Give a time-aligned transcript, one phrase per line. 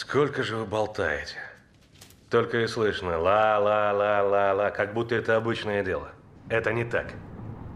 [0.00, 1.34] Сколько же вы болтаете?
[2.30, 6.12] Только и слышно ла-ла-ла-ла-ла, как будто это обычное дело.
[6.48, 7.14] Это не так.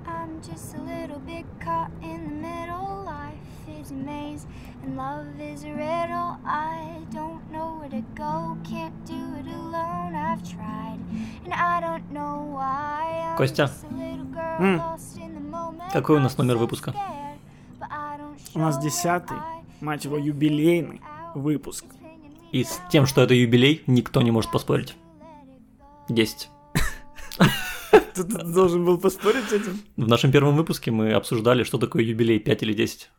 [0.07, 3.03] I'm just a little bit caught in the middle.
[3.05, 3.35] Life
[3.67, 4.47] is a maze
[4.85, 6.39] and love is a riddle.
[6.47, 10.15] I don't know where to go, can't do it alone.
[10.15, 11.01] I've tried
[11.45, 13.33] and I don't know why.
[13.33, 13.69] I'm Костя.
[15.51, 15.93] moment.
[15.93, 16.95] Какой у нас номер выпуска?
[18.55, 19.39] У нас десятый,
[19.81, 21.01] мать его, юбилейный
[21.35, 21.85] выпуск.
[22.53, 24.95] И с тем, что это юбилей, никто не может поспорить.
[26.09, 26.51] 10.
[28.15, 29.81] Ты, должен был поспорить с этим?
[29.97, 33.11] В нашем первом выпуске мы обсуждали, что такое юбилей, 5 или 10.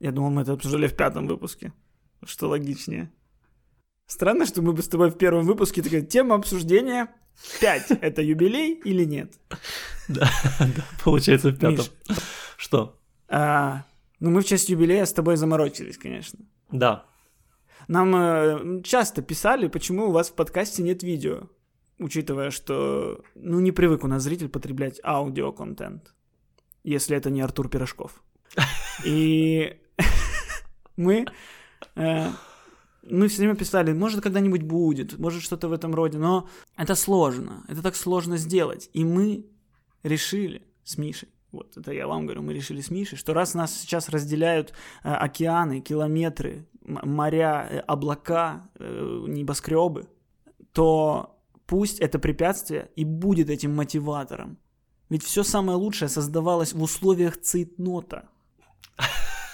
[0.00, 1.72] Я думал, мы это обсуждали в пятом выпуске.
[2.24, 3.12] Что логичнее.
[4.06, 7.08] Странно, что мы бы с тобой в первом выпуске такая тема обсуждения
[7.60, 7.90] 5.
[8.00, 9.34] Это юбилей или нет?
[10.08, 11.84] Да, да, получается в пятом.
[12.56, 12.98] Что?
[13.28, 13.84] А,
[14.20, 16.38] ну, мы в честь юбилея с тобой заморочились, конечно.
[16.72, 17.04] Да.
[17.88, 21.48] Нам э, часто писали, почему у вас в подкасте нет видео,
[21.98, 26.14] учитывая, что, ну, не привык у нас зритель потреблять аудиоконтент,
[26.84, 28.22] если это не Артур Пирожков.
[29.06, 29.80] И
[30.96, 31.24] мы,
[31.96, 32.28] э,
[33.02, 37.64] мы все время писали, может, когда-нибудь будет, может, что-то в этом роде, но это сложно,
[37.68, 38.90] это так сложно сделать.
[38.92, 39.46] И мы
[40.02, 43.74] решили с Мишей, вот это я вам говорю, мы решили с Мишей, что раз нас
[43.74, 50.08] сейчас разделяют э, океаны, километры, моря, э, облака, э, небоскребы,
[50.72, 54.58] то пусть это препятствие и будет этим мотиватором.
[55.10, 58.28] Ведь все самое лучшее создавалось в условиях цейтнота.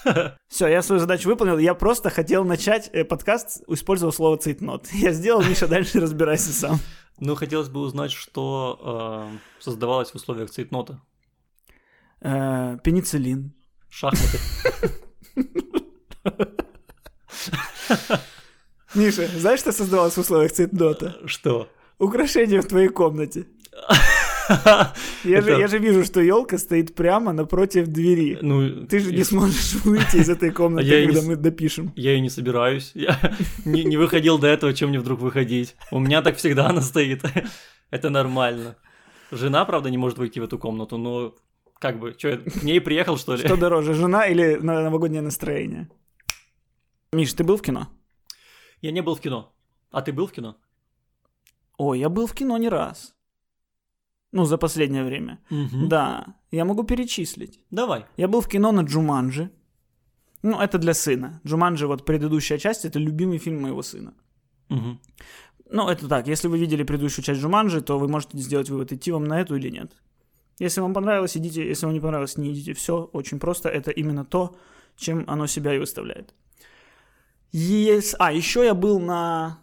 [0.49, 1.59] Все, я свою задачу выполнил.
[1.59, 4.89] Я просто хотел начать э, подкаст, использовав слово цейтнот.
[4.93, 6.79] Я сделал, Миша, дальше разбирайся сам.
[7.19, 11.01] Ну, хотелось бы узнать, что э, создавалось в условиях цейтнота.
[12.21, 13.55] Э, пенициллин.
[13.89, 14.39] Шахматы.
[18.95, 21.17] Миша, знаешь, что создавалось в условиях цейтнота?
[21.27, 21.69] Что?
[21.99, 23.47] Украшение в твоей комнате.
[25.25, 28.39] Я же, Это- я же вижу, что елка стоит прямо напротив двери.
[28.43, 31.37] Ну, Ты же и- не сможешь выйти из этой комнаты, я не когда с- мы
[31.37, 31.93] допишем.
[31.97, 32.91] Я и не собираюсь.
[32.95, 33.19] Я
[33.65, 35.77] не, не выходил до этого, чем мне вдруг выходить.
[35.91, 37.23] У меня так всегда она стоит.
[37.91, 38.77] Это нормально.
[39.33, 41.35] Жена, правда, не может войти в эту комнату, но
[41.79, 43.45] как бы, что, к ней приехал, что ли?
[43.47, 45.89] Что дороже, жена или новогоднее настроение?
[47.15, 47.89] Миш, ты был в кино?
[48.83, 49.53] Я не был в кино.
[49.91, 50.57] А ты был в кино?
[51.79, 53.15] Ой, я был в кино не раз.
[54.33, 55.39] Ну, за последнее время.
[55.51, 55.89] Мгм.
[55.89, 57.61] Да, я могу перечислить.
[57.71, 58.05] Давай.
[58.17, 59.51] Я был в кино на Джуманджи.
[60.43, 61.41] Ну, это для сына.
[61.47, 64.13] Джуманджи, вот предыдущая часть, это любимый фильм моего сына.
[64.69, 65.01] Мгм.
[65.71, 69.13] Ну, это так, если вы видели предыдущую часть Джуманджи, то вы можете сделать вывод, идти
[69.13, 69.93] вам на эту или нет.
[70.59, 72.73] Если вам понравилось, идите, если вам не понравилось, не идите.
[72.75, 74.57] Все очень просто, это именно то,
[74.97, 76.35] чем оно себя и выставляет.
[77.57, 79.61] Ес- А, еще я был на...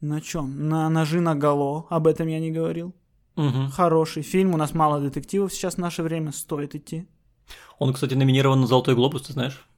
[0.00, 0.68] На чем?
[0.68, 2.94] На «Ножи на гало», об этом я не говорил.
[3.36, 3.70] Мгм.
[3.70, 7.06] Хороший фильм, у нас мало детективов сейчас в наше время, стоит идти.
[7.78, 9.68] Он, кстати, номинирован на Золотой глобус, ты знаешь?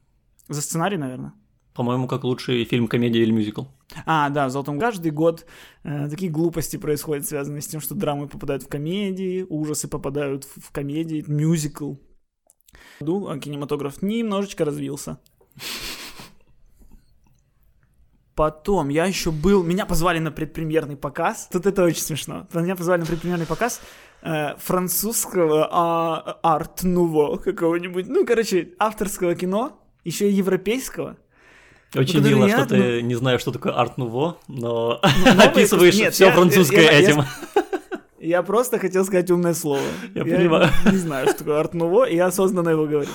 [0.48, 1.34] За сценарий, наверное.
[1.74, 3.64] По-моему, как лучший фильм, комедия или мюзикл.
[4.06, 5.44] А, да, в «Золотом» каждый год
[5.84, 10.60] э, такие глупости происходят, связанные с тем, что драмы попадают в комедии, ужасы попадают в,
[10.62, 11.96] в комедии, мюзикл.
[13.00, 15.18] А кинематограф немножечко развился.
[18.34, 21.48] Потом я еще был, меня позвали на предпремьерный показ.
[21.52, 22.46] Тут это очень смешно.
[22.54, 23.80] Меня позвали на предпремьерный показ
[24.22, 28.06] э, французского а, арт-нуво какого-нибудь.
[28.08, 31.16] Ну, короче, авторского кино, еще и европейского.
[31.94, 36.14] Очень который мило, я, что ты не знаешь, что такое арт-нуво, но новый- описываешь нет,
[36.14, 37.24] все я- французское я- я- этим.
[38.18, 39.82] Я просто хотел сказать умное слово.
[40.14, 40.70] Я понимаю.
[40.86, 43.08] не знаю, что такое арт-нуво, и я осознанно его говорю.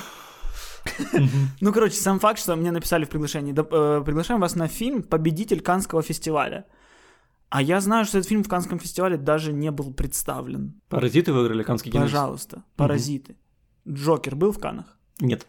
[1.62, 5.62] Ну, короче, сам факт, что мне написали в приглашении, э, приглашаем вас на фильм «Победитель
[5.62, 6.66] Канского фестиваля».
[7.50, 10.82] А я знаю, что этот фильм в Канском фестивале даже не был представлен.
[10.90, 12.04] Паразиты выиграли Канский кино.
[12.04, 13.36] Пожалуйста, «Паразиты».
[13.88, 14.98] Джокер был в Канах?
[15.22, 15.48] Нет.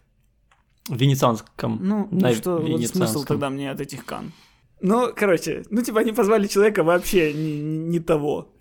[0.89, 1.79] В Венецианском.
[1.83, 4.33] Ну, На ну что, вот смысл тогда мне от этих Кан?
[4.81, 8.55] Ну, короче, ну, типа, они позвали человека вообще не, не- не того.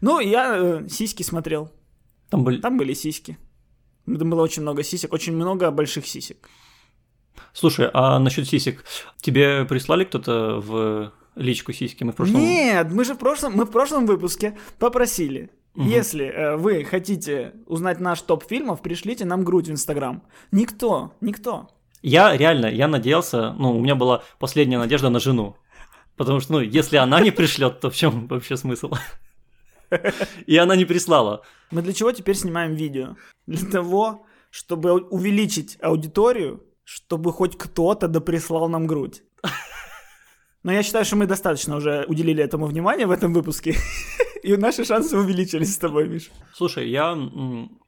[0.00, 1.70] Ну, я э, сиськи смотрел.
[2.28, 2.60] Там были...
[2.60, 3.38] Там были сиськи.
[4.06, 6.48] Там было очень много сисек, очень много больших сисек.
[7.52, 8.84] Слушай, а насчет сисек,
[9.20, 12.04] тебе прислали кто-то в личку сиськи?
[12.04, 12.40] Мы в прошлом...
[12.40, 15.50] Нет, мы же в прошлом, мы в прошлом выпуске попросили.
[15.74, 15.88] Мгм.
[15.88, 20.22] Если э, вы хотите узнать наш топ фильмов, пришлите нам грудь в Инстаграм.
[20.52, 21.68] Никто, никто.
[22.02, 25.56] Я реально, я надеялся, ну, у меня была последняя надежда на жену.
[26.16, 28.92] Потому что, ну, если она не пришлет, то в чем вообще смысл?
[30.46, 31.42] И она не прислала.
[31.70, 33.16] Мы для чего теперь снимаем видео?
[33.46, 39.22] Для того, чтобы увеличить аудиторию, чтобы хоть кто-то доприслал нам грудь.
[40.62, 43.76] Но я считаю, что мы достаточно уже уделили этому внимания в этом выпуске.
[44.42, 46.30] И наши шансы увеличились с тобой, Миш.
[46.54, 47.14] Слушай, я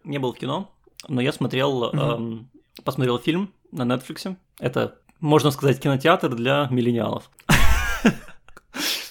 [0.05, 0.75] не был в кино,
[1.09, 2.51] но я смотрел, эм,
[2.85, 4.37] посмотрел фильм на Netflix.
[4.59, 7.31] Это, можно сказать, кинотеатр для миллениалов.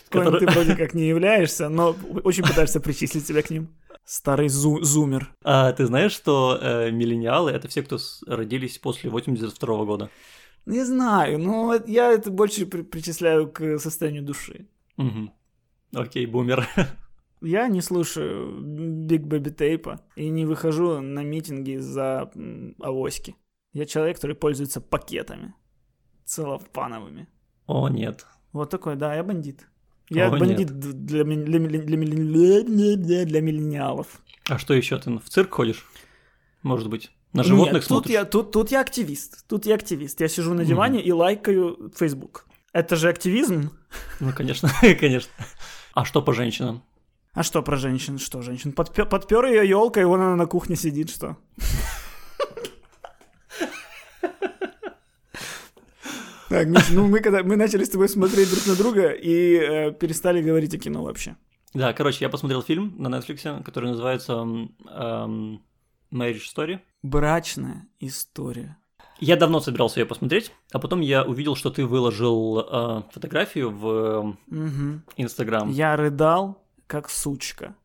[0.09, 3.68] Который- ты вроде как не являешься, но очень пытаешься причислить себя к ним.
[4.06, 5.34] Старый зу- зумер.
[5.44, 7.98] А ты знаешь, что э, миллениалы это все, кто
[8.28, 10.10] родились после 82 года?
[10.66, 14.68] Не знаю, но я это больше при- причисляю к состоянию души.
[14.98, 15.31] Мгм.
[15.94, 16.68] Окей, бумер.
[17.42, 18.62] Я не слушаю
[19.07, 22.31] Big Baby Tape и не выхожу на митинги за
[22.80, 23.36] авоськи.
[23.74, 25.54] Я человек, который пользуется пакетами
[26.25, 27.28] целлофановыми.
[27.68, 28.25] О, нет.
[28.54, 29.68] Вот такой, да, я бандит.
[30.10, 34.07] Я О, бандит для, для, милли- для, милли- для миллениалов.
[34.48, 34.98] А что еще?
[35.00, 35.86] Ты в цирк ходишь?
[36.63, 37.12] Может быть.
[37.34, 38.13] На животных Нет, тут смотришь?
[38.13, 39.46] я, тут, тут я активист.
[39.48, 40.22] Тут я активист.
[40.22, 42.46] Я сижу на диване и лайкаю Facebook.
[42.72, 43.72] Это же активизм.
[44.19, 44.69] Ну, конечно,
[45.00, 45.31] конечно.
[45.94, 46.84] А что по женщинам?
[47.34, 48.19] А что про женщин?
[48.19, 48.72] Что женщин?
[48.72, 51.36] Подпер, подпер ее елка, и вон она на кухне сидит, что?
[56.50, 59.92] Так, Миш, ну мы когда мы начали с тобой смотреть друг на друга и э,
[59.92, 61.36] перестали говорить о кино вообще.
[61.74, 65.62] Да, короче, я посмотрел фильм на Netflix, который называется м, эм,
[66.12, 66.80] Marriage Story.
[67.03, 68.77] Брачная история.
[69.19, 74.38] Я давно собирался ее посмотреть, а потом я увидел, что ты выложил э, фотографию в.
[75.18, 75.69] Инстаграм.
[75.69, 77.75] Я рыдал, как сучка.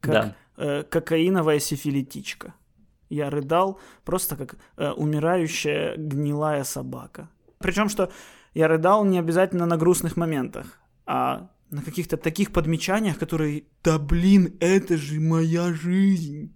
[0.00, 0.36] Как Да.
[0.56, 2.54] э, кокаиновая сифилитичка.
[3.08, 7.28] Я рыдал просто как э, умирающая гнилая собака.
[7.58, 8.10] Причем, что
[8.54, 10.66] я рыдал не обязательно на грустных моментах,
[11.06, 16.52] а на каких-то таких подмечаниях, которые «Да блин, это же моя жизнь!»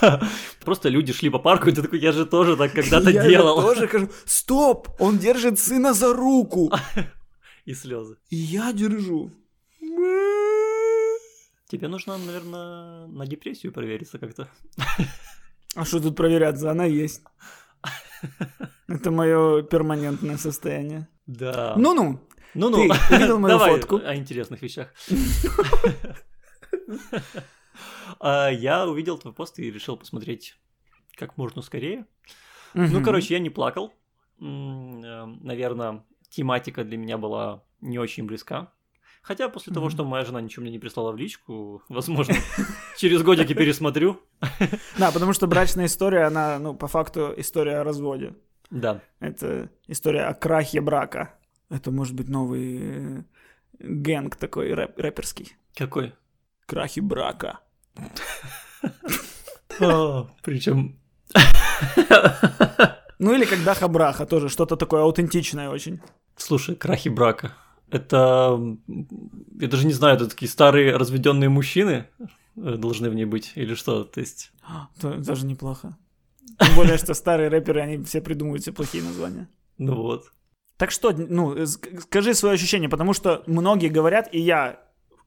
[0.64, 3.62] Просто люди шли по парку, и ты такой, я же тоже так когда-то Я делал.
[3.62, 4.88] тоже кажу «Стоп!
[4.98, 6.72] Он держит сына за руку!»
[7.64, 8.16] И слезы.
[8.28, 9.32] И я держу.
[11.68, 14.48] Тебе нужно, наверное, на депрессию провериться как-то.
[15.74, 16.70] А что тут проверяться?
[16.70, 17.22] Она есть.
[18.88, 21.08] Это мое перманентное состояние.
[21.26, 21.74] Да.
[21.76, 22.20] Ну-ну,
[22.54, 22.88] Ну-ну.
[23.08, 23.96] ты увидел мою Давай фотку?
[23.96, 24.88] о интересных вещах.
[28.20, 30.56] А, Я увидел твой пост и решил посмотреть
[31.16, 32.06] как можно скорее.
[32.74, 33.92] Ну, короче, я не плакал.
[34.38, 38.72] Наверное, тематика для меня была не очень близка.
[39.22, 42.34] Хотя после того, что моя жена ничего мне не прислала в личку, возможно,
[42.98, 44.20] через годики пересмотрю.
[44.98, 48.34] Да, потому что брачная история, она, ну, по факту история о разводе.
[48.70, 49.00] Да.
[49.20, 51.34] Это история о крахе брака.
[51.70, 53.22] Это может быть новый э,
[53.78, 55.56] гэнг такой рэп- рэперский.
[55.74, 56.14] Какой?
[56.66, 57.60] Крахи брака.
[60.42, 60.98] Причем
[63.18, 66.00] Ну или как Даха Браха, тоже что-то такое аутентичное очень.
[66.36, 67.52] Слушай, крахи брака.
[67.90, 68.58] Это,
[69.60, 72.06] я даже не знаю, это такие старые разведенные мужчины
[72.56, 74.04] э, должны в ней быть или что?
[74.04, 74.52] То есть,
[75.00, 75.96] То- Тоже неплохо.
[76.58, 79.48] Тем более, что старые рэперы, они все придумывают все плохие названия.
[79.78, 80.32] ну вот.
[80.76, 84.80] Так что, ну, ск- скажи свое ощущение, потому что многие говорят, и я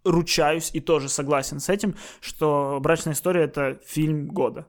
[0.04, 4.68] ручаюсь и тоже согласен с этим, что «Брачная история»— это фильм года.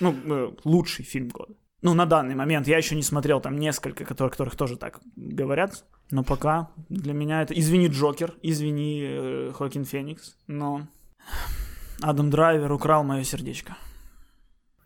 [0.00, 1.54] Ну, э, лучший фильм года.
[1.82, 2.66] Ну, на данный момент.
[2.66, 5.84] Я еще не смотрел там несколько, которые, которых тоже так говорят.
[6.10, 7.52] Но пока для меня это...
[7.52, 10.86] Извини, Джокер, извини, э, Хоакин Феникс, но
[12.00, 13.76] Адам Драйвер украл мое сердечко.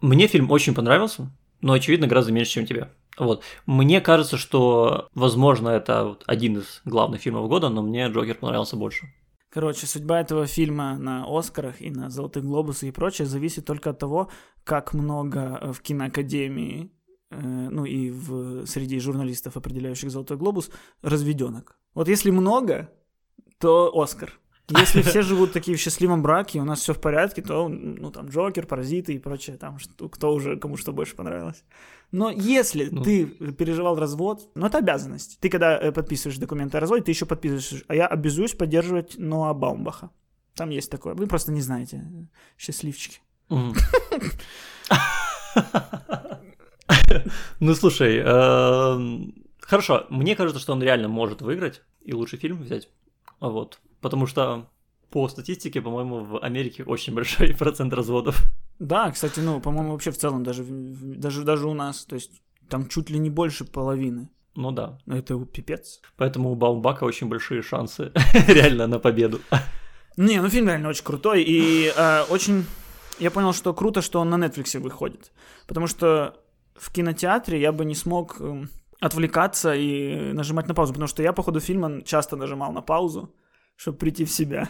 [0.00, 2.88] Мне фильм очень понравился, но, очевидно, гораздо меньше, чем тебе.
[3.18, 3.42] Вот.
[3.66, 9.08] Мне кажется, что, возможно, это один из главных фильмов года, но мне Джокер понравился больше.
[9.50, 13.98] Короче, судьба этого фильма на Оскарах и на Золотых Глобусах и прочее зависит только от
[13.98, 14.30] того,
[14.62, 16.92] как много э, в киноакадемии,
[17.30, 21.78] э, ну и в, среди журналистов, определяющих Золотой Глобус, разведенок.
[21.94, 22.92] Вот если много,
[23.58, 24.38] то Оскар.
[24.70, 28.28] Если все живут такие в счастливом браке, у нас все в порядке, то, ну, там,
[28.28, 31.64] Джокер, Паразиты и прочее, там, что- кто уже, кому что больше понравилось.
[32.12, 33.02] Но если Ну.
[33.02, 35.38] ты переживал развод, ну, это обязанность.
[35.40, 39.52] Ты, когда э, подписываешь документы о разводе, ты еще подписываешь, а я обязуюсь поддерживать Ноа
[39.54, 40.10] Баумбаха.
[40.54, 41.14] Там есть такое.
[41.14, 42.04] Вы просто не знаете.
[42.58, 43.20] Счастливчики.
[43.48, 43.74] Мгм.
[47.60, 52.88] Ну, слушай, эм, хорошо, мне кажется, что он реально может выиграть и лучший фильм взять.
[53.40, 53.80] Вот.
[54.00, 54.68] Потому что
[55.10, 58.42] по статистике, по-моему, в Америке очень большой процент разводов.
[58.78, 62.88] Да, кстати, ну, по-моему, вообще в целом, даже, даже, даже у нас, то есть там
[62.88, 64.28] чуть ли не больше половины.
[64.54, 64.98] Ну да.
[65.06, 66.00] Это пипец.
[66.16, 68.12] Поэтому у Баумбака очень большие шансы
[68.48, 69.40] реально на победу.
[70.16, 71.44] Не, ну фильм реально очень крутой.
[71.44, 72.66] И э, очень...
[73.20, 75.32] Я понял, что круто, что он на Netflix выходит.
[75.66, 76.34] Потому что
[76.74, 78.40] в кинотеатре я бы не смог...
[78.40, 78.68] эм,
[79.00, 83.34] отвлекаться и нажимать на паузу, потому что я по ходу фильма часто нажимал на паузу,
[83.78, 84.68] чтобы прийти в себя.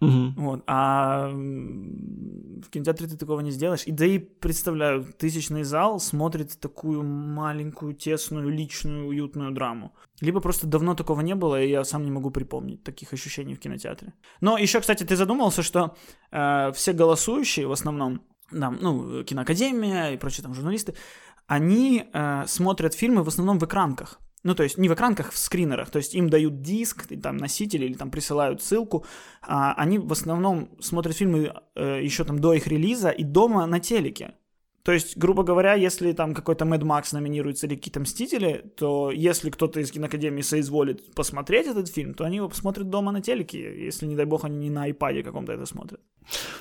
[0.00, 0.34] Мгм.
[0.36, 0.62] Вот.
[0.66, 3.86] А в кинотеатре ты такого не сделаешь.
[3.86, 9.94] И да и представляю, тысячный зал смотрит такую маленькую, тесную, личную, уютную драму.
[10.20, 13.60] Либо просто давно такого не было, и я сам не могу припомнить таких ощущений в
[13.60, 14.12] кинотеатре.
[14.40, 15.96] Но еще, кстати, ты задумался, что
[16.30, 18.20] э, все голосующие в основном,
[18.52, 20.94] да, ну, киноакадемия и прочие там журналисты,
[21.46, 24.20] они э, смотрят фильмы в основном в экранках.
[24.44, 25.90] Ну, то есть не в экранках, в скринерах.
[25.90, 29.04] То есть им дают диск, там носитель или там присылают ссылку.
[29.42, 33.80] А они в основном смотрят фильмы э, еще там до их релиза и дома на
[33.80, 34.34] телеке.
[34.84, 39.48] То есть, грубо говоря, если там какой-то Mad Max номинируется или какие-то Мстители, то если
[39.48, 44.04] кто-то из киноакадемии соизволит посмотреть этот фильм, то они его посмотрят дома на телеке, если,
[44.04, 46.00] не дай бог, они не на iPad каком-то это смотрят.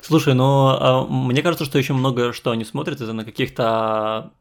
[0.01, 4.31] Слушай, ну а, мне кажется, что еще много что они смотрят, это на каких-то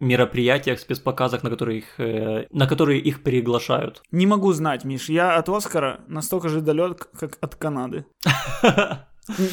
[0.00, 4.02] мероприятиях, спецпоказах, на которые их, э, на которые их приглашают.
[4.12, 8.04] Не могу знать, Миш, я от Оскара настолько же далек, как от Канады.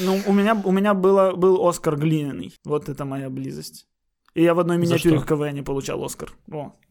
[0.01, 2.53] Ну, у меня, у меня было, был Оскар глиняный.
[2.63, 3.87] Вот это моя близость.
[4.33, 6.31] И я в одной миниатюре в КВН получал Оскар.
[6.51, 6.71] О.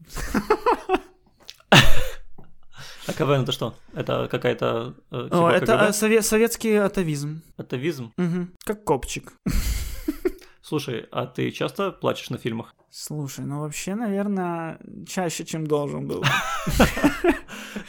[3.07, 3.75] А КВН это что?
[3.93, 4.95] Это какая-то...
[5.11, 5.85] э, О, типа это КГБ?
[5.85, 7.43] э, сове- советский атовизм.
[7.55, 8.11] Атовизм?
[8.17, 8.53] Мгм.
[8.65, 9.33] Как копчик.
[10.67, 12.73] Слушай, а ты часто плачешь на фильмах?
[12.89, 16.23] Слушай, ну вообще, наверное, чаще, чем должен был.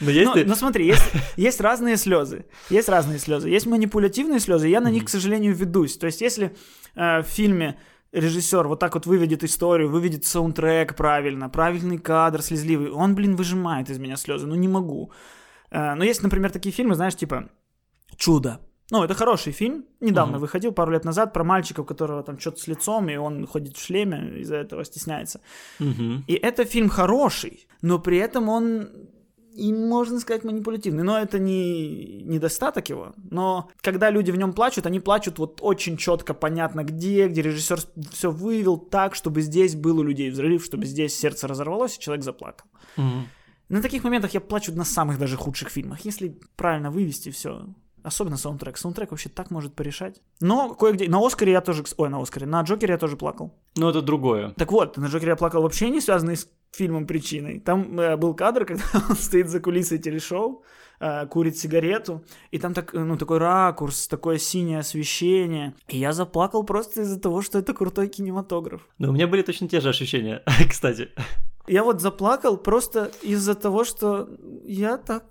[0.01, 1.03] Ну, есть Ну, ну смотри, есть,
[1.37, 2.45] есть разные слезы.
[2.69, 3.49] Есть разные слезы.
[3.49, 5.97] Есть манипулятивные слезы, я на них, к сожалению, ведусь.
[5.97, 6.55] То есть, если
[6.95, 7.79] э, в фильме
[8.11, 13.89] режиссер вот так вот выведет историю, выведет саундтрек правильно, правильный кадр слезливый, он, блин, выжимает
[13.89, 14.45] из меня слезы.
[14.45, 15.11] Ну, не могу.
[15.71, 17.49] Э, но есть, например, такие фильмы, знаешь, типа
[18.17, 18.59] «Чудо».
[18.91, 19.85] Ну, это хороший фильм.
[19.99, 20.41] Недавно Мгм.
[20.41, 23.75] выходил, пару лет назад, про мальчика, у которого там что-то с лицом, и он ходит
[23.75, 25.41] в шлеме, из-за этого стесняется.
[25.79, 26.23] Мгм.
[26.27, 28.89] И это фильм хороший, но при этом он
[29.57, 31.03] и можно сказать манипулятивный.
[31.03, 33.13] Но это не недостаток его.
[33.31, 37.79] Но когда люди в нем плачут, они плачут вот очень четко, понятно где, где режиссер
[38.11, 42.23] все вывел так, чтобы здесь был у людей взрыв, чтобы здесь сердце разорвалось, и человек
[42.23, 42.67] заплакал.
[42.97, 43.27] Мгм.
[43.69, 46.05] На таких моментах я плачу на самых даже худших фильмах.
[46.05, 47.65] Если правильно вывести все.
[48.03, 48.77] Особенно саундтрек.
[48.77, 50.21] Саундтрек вообще так может порешать.
[50.39, 51.09] Но кое-где...
[51.09, 51.83] На Оскаре я тоже...
[51.97, 52.45] Ой, на Оскаре.
[52.45, 53.53] На Джокере я тоже плакал.
[53.75, 54.53] Ну, это другое.
[54.57, 57.59] Так вот, на Джокере я плакал вообще не связанный с фильмом причиной.
[57.59, 60.63] Там э, был кадр, когда он стоит за кулисой телешоу,
[60.99, 65.73] э, курит сигарету, и там так, э, ну, такой ракурс, такое синее освещение.
[65.87, 68.87] И я заплакал просто из-за того, что это крутой кинематограф.
[68.99, 71.09] Ну, у меня были точно те же ощущения, кстати.
[71.67, 74.29] Я вот заплакал просто из-за того, что
[74.63, 75.25] я так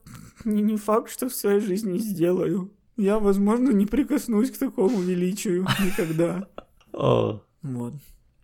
[0.47, 2.73] не, не факт, что в своей жизни сделаю.
[2.97, 6.49] Я, возможно, не прикоснусь к такому величию никогда.
[6.93, 7.95] О, Вот.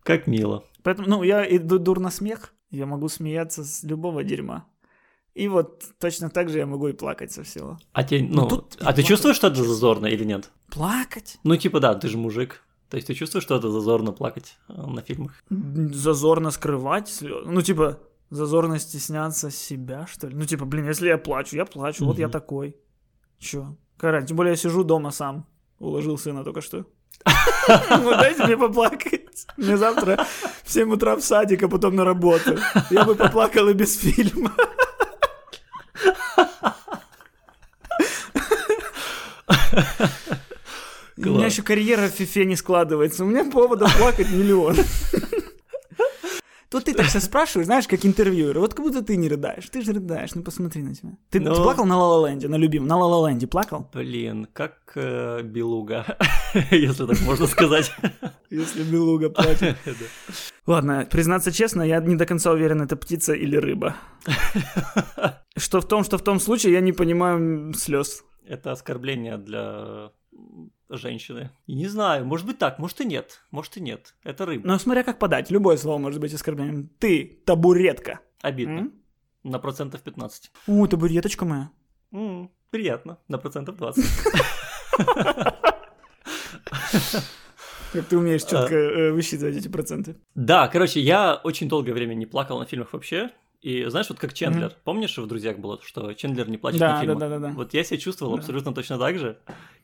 [0.03, 0.65] как мило.
[0.83, 4.67] Поэтому, ну, я иду дур на смех, я могу смеяться с любого дерьма.
[5.35, 7.79] И вот точно так же я могу и плакать со всего.
[7.93, 9.07] А, те, ну, тут а ты плакать.
[9.07, 10.51] чувствуешь, что это зазорно или нет?
[10.69, 11.39] Плакать?
[11.45, 12.63] Ну, типа, да, ты же мужик.
[12.91, 15.43] То есть ты чувствуешь, что это зазорно плакать э, на фильмах?
[15.49, 17.47] Зазорно скрывать слезы?
[17.47, 17.99] Ну, типа,
[18.33, 20.35] зазорно стесняться себя, что ли?
[20.35, 22.77] Ну, типа, блин, если я плачу, я плачу, вот я такой.
[23.39, 23.77] Чё?
[23.99, 25.47] Какая Тем более я сижу дома сам.
[25.79, 26.87] Уложил сына только что.
[27.91, 29.47] Ну, дайте мне поплакать.
[29.57, 30.27] Мне завтра
[30.65, 32.59] в 7 утра в садик, а потом на работу.
[32.91, 34.53] Я бы поплакал и без фильма.
[41.19, 43.25] У меня еще карьера в фифе не складывается.
[43.25, 44.77] У меня поводов плакать миллион.
[46.73, 48.59] Тут ты так все спрашиваешь, знаешь, как интервьюер.
[48.59, 49.69] Вот как будто ты не рыдаешь.
[49.69, 51.11] Ты же рыдаешь, ну посмотри на тебя.
[51.29, 51.55] Ты, Ну.
[51.55, 52.89] ты плакал на Ла Ленде, на любимом?
[52.89, 53.91] На Ла Ленде плакал?
[53.93, 56.17] Блин, как э, белуга,
[56.71, 57.93] если так можно сказать.
[58.51, 59.77] Если белуга плачет.
[60.67, 63.97] Ладно, признаться честно, я не до конца уверен, это птица или рыба.
[65.57, 68.25] Что в том, что в том случае я не понимаю слез.
[68.47, 70.11] Это оскорбление для
[70.97, 71.51] женщины.
[71.67, 74.15] И не знаю, может быть так, может и нет, может и нет.
[74.25, 74.67] Это рыба.
[74.67, 76.89] Но смотря как подать, любое слово может быть оскорблением.
[76.99, 78.21] Ты, табуретка.
[78.41, 78.79] Обидно.
[78.79, 78.93] М?
[79.45, 80.51] На процентов 15.
[80.69, 81.71] О, табуреточка моя.
[82.13, 83.19] М, приятно.
[83.29, 84.05] На процентов 20.
[87.93, 90.17] Как ты умеешь четко э, высчитывать эти проценты.
[90.35, 93.31] Да, короче, я очень долгое время не плакал на фильмах вообще.
[93.61, 94.75] И знаешь, вот как Чендлер.
[94.83, 97.19] Помнишь, в «Друзьях» было, что Чендлер не плачет Да, на да, фильмах?
[97.21, 97.49] да, да, да.
[97.51, 98.41] Вот я себя чувствовал Да.
[98.41, 99.39] абсолютно точно так же.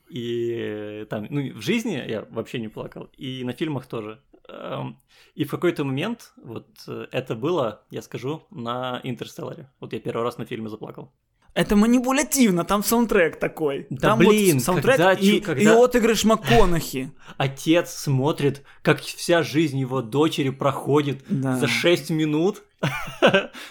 [0.09, 3.09] И там, ну, в жизни я вообще не плакал.
[3.17, 4.19] И на фильмах тоже.
[4.47, 4.97] Эм,
[5.35, 9.69] И в какой-то момент, вот э, это было, я скажу, на «Интерстелларе».
[9.79, 11.11] Вот я первый раз на фильме заплакал.
[11.55, 13.87] Это манипулятивно, там саундтрек такой.
[13.89, 17.11] Да там блин, вот саундтрек когда и, когда- и отыгрыш МакКонахи.
[17.37, 21.55] Отец смотрит, как вся жизнь его дочери проходит Да.
[21.57, 22.63] за 6 минут,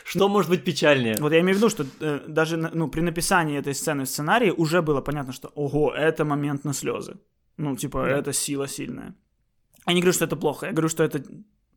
[0.05, 1.17] Что может быть печальнее?
[1.19, 4.51] Вот я имею в виду, что э, даже ну, при написании этой сцены в сценарии
[4.51, 7.17] уже было понятно, что ого, это момент на слезы.
[7.57, 9.15] Ну, типа, это сила сильная.
[9.87, 11.23] Я не говорю, что это плохо, я говорю, что это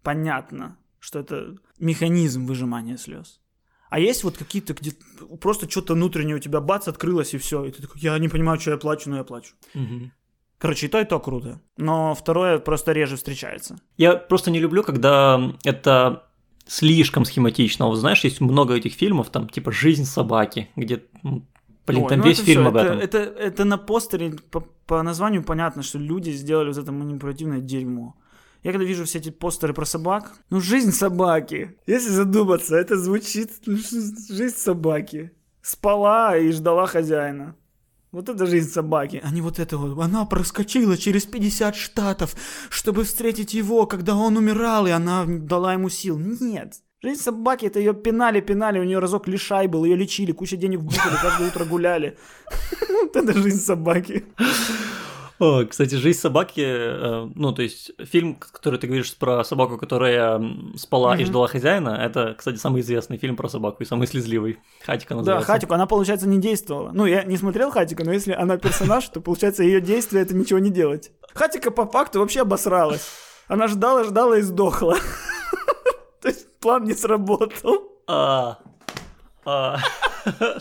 [0.03, 3.39] понятно, что это механизм выжимания слез.
[3.89, 4.93] А есть вот какие-то, где
[5.41, 7.65] просто что-то внутреннее у тебя бац, открылось и все.
[7.65, 9.53] И ты такой, я не понимаю, что я плачу, но я плачу.
[10.57, 11.59] Короче, и то, и то круто.
[11.77, 13.81] Но второе просто реже встречается.
[13.97, 16.30] Я просто не люблю, когда это
[16.67, 17.87] слишком схематично.
[17.87, 22.25] Вот знаешь, есть много этих фильмов, там, типа «Жизнь собаки», где, блин, Ой, там ну
[22.25, 22.99] весь это фильм всё, об это, этом.
[22.99, 28.15] Это, это на постере по, по названию понятно, что люди сделали вот это манипулятивное дерьмо.
[28.63, 31.75] Я когда вижу все эти постеры про собак, ну жизнь собаки.
[31.87, 35.31] Если задуматься, это звучит ну, жизнь собаки.
[35.61, 37.55] Спала и ждала хозяина.
[38.11, 39.97] Вот это жизнь собаки, а не вот это вот.
[40.03, 42.35] Она проскочила через 50 штатов,
[42.69, 46.19] чтобы встретить его, когда он умирал, и она дала ему сил.
[46.19, 46.73] Нет.
[47.01, 50.81] Жизнь собаки, это ее пинали, пинали, у нее разок лишай был, ее лечили, куча денег
[50.81, 52.17] вбухали, каждое утро гуляли.
[52.89, 54.25] Вот это жизнь собаки.
[55.41, 60.39] О, кстати, «Жизнь собаки», э, ну, то есть фильм, который ты говоришь про собаку, которая
[60.77, 61.25] спала и Мгм.
[61.25, 64.59] ждала хозяина, это, кстати, самый известный фильм про собаку и самый слезливый.
[64.85, 65.47] Хатика называется.
[65.47, 66.91] Да, Хатику, она, получается, не действовала.
[66.93, 70.59] Ну, я не смотрел Хатику, но если она персонаж, то, получается, ее действие— это ничего
[70.59, 71.11] не делать.
[71.33, 73.09] Хатика по факту вообще обосралась.
[73.47, 74.95] Она ждала, ждала и сдохла.
[76.21, 77.99] То есть план не сработал.
[78.05, 78.59] А,
[79.43, 79.79] а.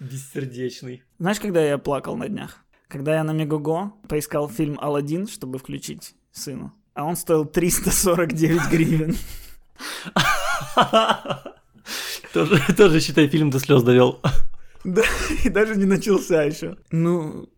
[0.00, 1.04] Бессердечный.
[1.20, 2.64] Знаешь, когда я плакал на днях?
[2.90, 6.72] Когда я на Мегого поискал фильм «Аладдин», чтобы включить сыну.
[6.92, 9.16] А он стоил 349 гривен.
[12.34, 14.20] Тоже, тоже, считай, фильм до слез довел.
[14.84, 15.02] Да,
[15.44, 16.76] и даже не начался еще.
[16.92, 17.48] Ну,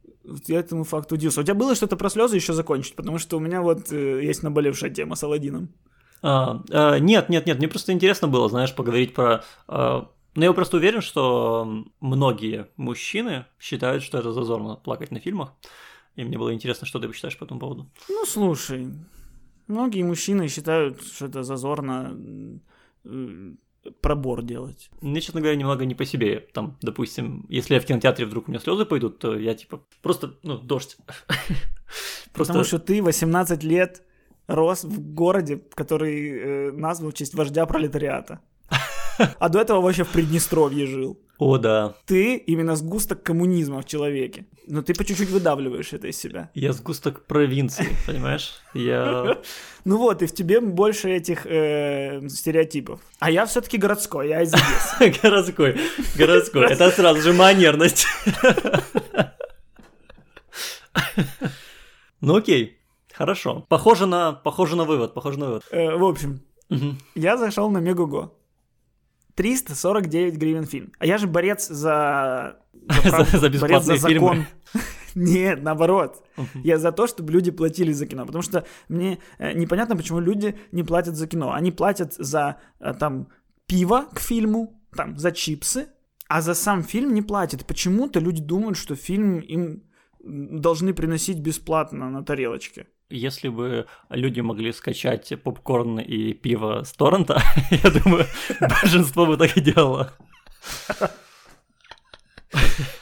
[0.46, 1.40] я этому факту удивился.
[1.40, 2.96] У тебя было что-то про слезы еще закончить?
[2.96, 5.68] Потому что у меня вот э, есть наболевшая тема с Аладдином.
[6.22, 9.44] А, а, нет, нет, нет, мне просто интересно было, знаешь, поговорить про...
[9.68, 15.52] а, ну, я просто уверен, что многие мужчины считают, что это зазорно плакать на фильмах.
[16.16, 17.90] И мне было интересно, что ты считаешь по этому поводу.
[18.08, 18.88] Ну, слушай,
[19.66, 22.16] многие мужчины считают, что это зазорно
[23.04, 23.52] э,
[24.00, 24.90] пробор делать.
[25.00, 26.40] Мне, честно говоря, немного не по себе.
[26.52, 30.34] Там, допустим, если я в кинотеатре вдруг у меня слезы пойдут, то я типа просто,
[30.42, 30.96] ну, дождь.
[32.32, 34.02] Просто Потому что ты 18 лет
[34.46, 38.40] рос в городе, который э, назван в честь вождя пролетариата.
[39.18, 41.18] А до этого вообще в Приднестровье жил.
[41.38, 41.94] О, да.
[42.06, 44.46] Ты именно сгусток коммунизма в человеке.
[44.68, 46.50] Но ты по чуть-чуть выдавливаешь это из себя.
[46.54, 48.52] Я сгусток провинции, понимаешь?
[48.74, 49.38] Я...
[49.84, 53.00] Ну вот, и в тебе больше этих э, стереотипов.
[53.18, 55.20] А я все-таки городской, я из Одессы.
[55.22, 55.80] Городской,
[56.16, 56.66] городской.
[56.70, 58.06] Это сразу же манерность.
[62.20, 62.78] Ну окей,
[63.12, 63.66] хорошо.
[63.68, 65.64] Похоже на, похоже на вывод, похоже на вывод.
[65.72, 66.40] Э, В общем,
[67.14, 68.32] я зашел на Мегого.
[69.34, 70.92] 349 гривен фильм.
[70.98, 72.58] А я же борец за...
[72.72, 74.46] За- за борец за бесплатные фильмы.
[75.14, 76.24] Нет, наоборот.
[76.64, 78.26] Я за то, чтобы люди платили за кино.
[78.26, 81.52] Потому что мне э, непонятно, почему люди не платят за кино.
[81.52, 83.28] Они платят за э, там
[83.66, 85.86] пиво к фильму, там за чипсы,
[86.28, 87.66] а за сам фильм не платят.
[87.66, 89.82] Почему-то люди думают, что фильм им
[90.24, 92.86] должны приносить бесплатно на тарелочке.
[93.12, 98.24] Если бы люди могли скачать попкорн и пиво с торрента, я думаю,
[98.60, 100.12] большинство бы так и делало.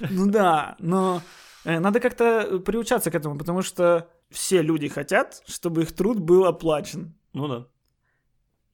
[0.00, 1.22] Ну да, но
[1.64, 6.44] э, надо как-то приучаться к этому, потому что все люди хотят, чтобы их труд был
[6.46, 7.14] оплачен.
[7.32, 7.66] Ну да.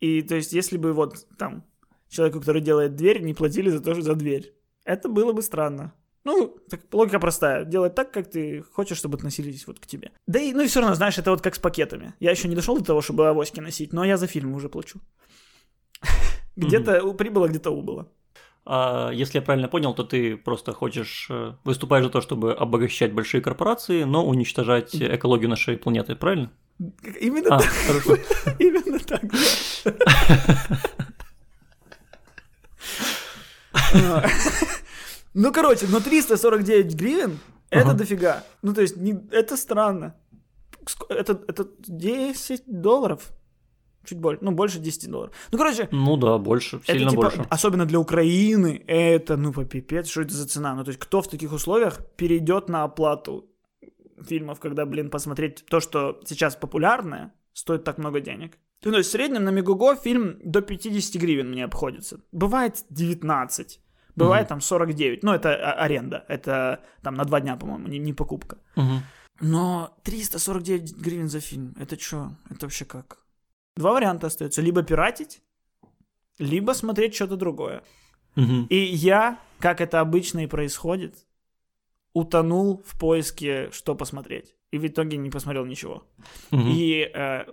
[0.00, 1.64] И то есть, если бы вот там
[2.08, 5.92] человеку, который делает дверь, не платили за то, что за дверь, это было бы странно.
[6.26, 7.64] Ну, так, логика простая.
[7.64, 10.10] Делать так, как ты хочешь, чтобы относились вот к тебе.
[10.26, 12.14] Да и, ну и все равно, знаешь, это вот как с пакетами.
[12.18, 15.00] Я еще не дошел до того, чтобы авоськи носить, но я за фильм уже плачу.
[16.56, 18.08] Где-то прибыло, где-то убыло.
[18.64, 23.12] А если я правильно понял, то ты просто хочешь, э, выступаешь за то, чтобы обогащать
[23.12, 26.50] большие корпорации, но уничтожать экологию нашей планеты, правильно?
[27.20, 27.68] Именно А, так.
[27.86, 28.16] хорошо.
[28.58, 29.22] Именно так.
[35.38, 37.38] Ну, короче, но 349 гривен
[37.70, 38.42] это дофига.
[38.62, 40.14] Ну, то есть, не- это странно.
[41.10, 43.32] Это, это 10 долларов.
[44.04, 45.34] Чуть больше, ну, больше 10 долларов.
[45.52, 47.46] Ну, короче, Ну да, больше, это сильно типа, больше.
[47.50, 50.74] особенно для Украины, это, ну, попипец, что это за цена?
[50.74, 53.44] Ну, то есть, кто в таких условиях перейдет на оплату
[54.28, 58.58] фильмов, когда, блин, посмотреть то, что сейчас популярное, стоит так много денег?
[58.84, 62.20] Ну, то есть, в среднем на Мегого фильм до 50 гривен мне обходится.
[62.32, 63.80] Бывает 19,
[64.16, 64.48] бывает Мгм.
[64.48, 65.22] там 49.
[65.22, 68.58] Ну, это а- аренда, это там на два дня, по-моему, не, не покупка.
[68.76, 69.02] Мгм.
[69.40, 72.32] Но 349 гривен за фильм, это что?
[72.50, 73.18] Это вообще как?
[73.76, 74.62] Два варианта остается.
[74.62, 75.42] Либо пиратить,
[76.38, 77.82] либо смотреть что-то другое.
[78.34, 78.66] Мгм.
[78.70, 81.26] И я, как это обычно и происходит,
[82.14, 84.54] утонул в поиске, что посмотреть.
[84.70, 86.06] И в итоге не посмотрел ничего.
[86.50, 86.68] Мгм.
[86.70, 87.44] И э,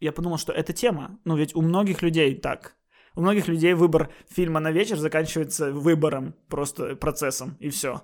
[0.00, 1.18] я подумал, что это тема.
[1.24, 2.74] Ну, ведь у многих людей так.
[3.18, 8.02] У многих людей выбор фильма на вечер заканчивается выбором, просто процессом, и все.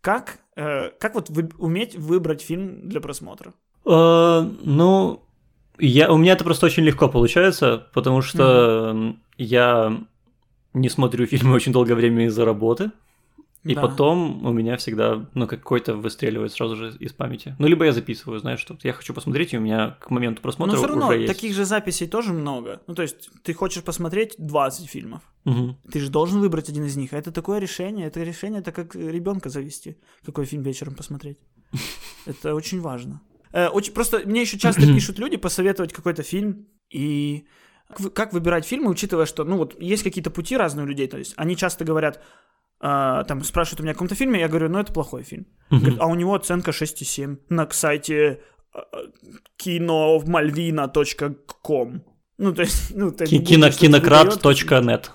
[0.00, 3.54] Как, э, как вот вы- уметь выбрать фильм для просмотра?
[3.84, 5.20] Э, ну,
[5.80, 10.00] я, у меня это просто очень легко получается, потому что м, я
[10.74, 12.92] не смотрю фильмы очень долгое время из-за работы,
[13.64, 13.82] и Да.
[13.82, 17.54] потом у меня всегда, ну, какой-то выстреливает сразу же из памяти.
[17.60, 20.72] Ну, либо я записываю, знаешь, что я хочу посмотреть, и у меня к моменту просмотра
[20.74, 21.32] Но все равно уже есть.
[21.32, 22.82] таких же записей тоже много.
[22.88, 25.22] Ну, то есть ты хочешь посмотреть 20 фильмов.
[25.44, 25.76] Мгм.
[25.92, 27.12] Ты же должен выбрать один из них.
[27.12, 28.06] А это такое решение.
[28.08, 29.96] Это решение, это как ребенка завести.
[30.24, 31.38] Какой фильм вечером посмотреть.
[32.26, 33.20] Это очень важно.
[33.52, 36.66] Э, очень, просто мне еще часто пишут люди посоветовать какой-то фильм.
[36.90, 37.46] И
[38.14, 41.06] как выбирать фильмы, учитывая, что, ну вот, есть какие-то пути разные у людей.
[41.08, 42.22] То есть они часто говорят,
[42.82, 45.46] а, там, спрашивают у меня о каком-то фильме, я говорю, ну это плохой фильм.
[45.70, 48.40] Говорят, а у него оценка 6,7 на сайте
[48.74, 48.80] а,
[50.62, 52.02] киномальвина.ком.
[52.38, 55.10] Ну, то есть, ну, ты кино- Кинократ.нет.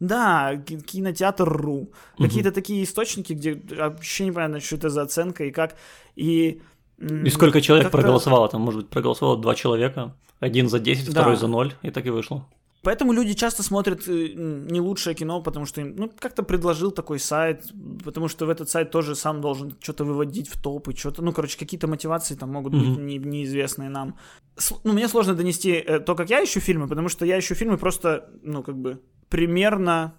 [0.00, 1.92] да, ки- кинотеатр.ру.
[2.18, 5.76] Какие-то такие источники, где вообще непонятно, что это за оценка и как.
[6.16, 6.60] И,
[6.98, 8.48] И сколько человек проголосовало?
[8.48, 10.14] Там, может быть, проголосовало два человека.
[10.38, 11.10] Один за 10, Да.
[11.12, 12.46] второй за 0, и так и вышло.
[12.82, 14.32] Поэтому люди часто смотрят э,
[14.72, 17.70] не лучшее кино, потому что им, ну, как-то предложил такой сайт,
[18.04, 21.58] потому что в этот сайт тоже сам должен что-то выводить в топы, что-то, ну, короче,
[21.58, 23.06] какие-то мотивации там могут быть Мгм.
[23.06, 24.14] не- неизвестные нам.
[24.56, 27.54] С- ну, мне сложно донести э, то, как я ищу фильмы, потому что я ищу
[27.54, 30.14] фильмы просто, ну, как бы, примерно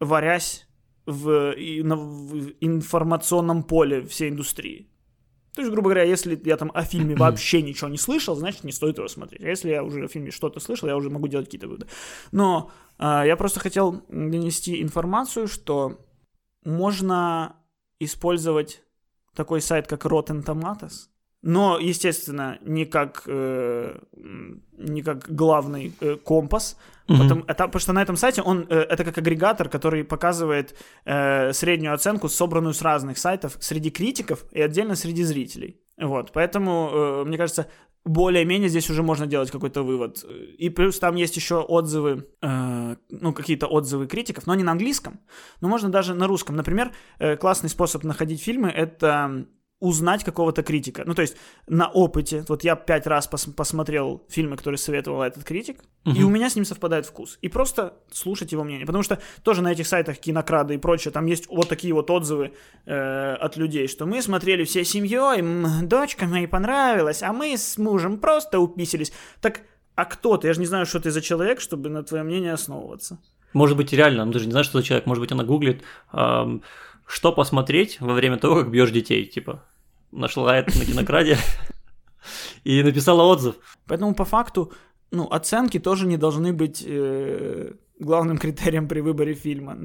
[0.00, 0.68] варясь
[1.06, 4.86] в, и- на- в информационном поле всей индустрии.
[5.58, 8.70] То есть, грубо говоря, если я там о фильме вообще ничего не слышал, значит, не
[8.70, 9.42] стоит его смотреть.
[9.42, 11.88] А если я уже о фильме что-то слышал, я уже могу делать какие-то выводы.
[12.30, 15.98] Но а, я просто хотел донести информацию, что
[16.64, 17.56] можно
[17.98, 18.84] использовать
[19.34, 21.08] такой сайт, как Rotten Tomatoes,
[21.42, 23.98] но, естественно, не как, э,
[24.76, 26.76] не как главный э, компас,
[27.08, 27.22] Мгм.
[27.22, 30.74] Потому, это, потому что на этом сайте он э, это как агрегатор, который показывает
[31.06, 35.80] э, среднюю оценку, собранную с разных сайтов, среди критиков и отдельно среди зрителей.
[35.96, 37.66] Вот, поэтому, э, мне кажется,
[38.04, 40.24] более-менее здесь уже можно делать какой-то вывод.
[40.58, 45.20] И плюс там есть еще отзывы, э, ну, какие-то отзывы критиков, но не на английском,
[45.60, 46.56] но можно даже на русском.
[46.56, 49.46] Например, э, классный способ находить фильмы— это
[49.80, 51.04] узнать какого-то критика.
[51.06, 51.36] Ну, то есть
[51.68, 52.44] на опыте.
[52.48, 56.24] Вот я пять раз пос- посмотрел фильмы, которые советовал этот критик, и Мгм.
[56.26, 57.38] у меня с ним совпадает вкус.
[57.42, 58.86] И просто слушать его мнение.
[58.86, 62.52] Потому что тоже на этих сайтах кинокрады и прочее, там есть вот такие вот отзывы
[62.86, 65.42] э, от людей, что мы смотрели всей семьей,
[65.86, 69.12] дочка моей понравилась, а мы с мужем просто уписились.
[69.40, 69.60] Так,
[69.94, 70.48] а кто ты?
[70.48, 73.18] Я же не знаю, что ты за человек, чтобы на твое мнение основываться.
[73.52, 75.06] Может быть, реально, ну ты же не знаешь, что за человек.
[75.06, 76.62] Может быть, она гуглит, ам,
[77.08, 79.24] что посмотреть во время того, как бьешь детей.
[79.24, 79.64] Типа,
[80.12, 81.38] нашла это на кинокраде
[82.64, 83.54] и написала отзыв.
[83.86, 84.72] Поэтому по факту,
[85.10, 89.76] ну, оценки тоже не должны быть э, главным критерием при выборе фильма.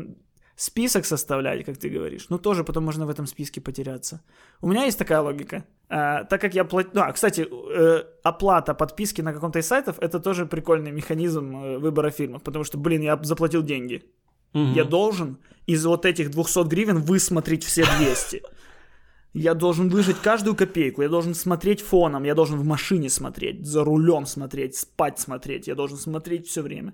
[0.55, 4.21] Список составлять, как ты говоришь, ну тоже потом можно в этом списке потеряться.
[4.61, 5.65] У меня есть такая логика.
[5.89, 6.89] А, так как я платю...
[6.95, 12.11] А, кстати, э, оплата подписки на каком-то из сайтов это тоже прикольный механизм э, выбора
[12.11, 14.03] фильмов, потому что, блин, я заплатил деньги.
[14.53, 14.73] Мгм.
[14.73, 18.41] Я должен из вот этих 200 гривен высмотреть все 200.
[19.33, 23.83] Я должен выжать каждую копейку, я должен смотреть фоном, я должен в машине смотреть, за
[23.83, 26.93] рулем смотреть, спать смотреть, я должен смотреть все время.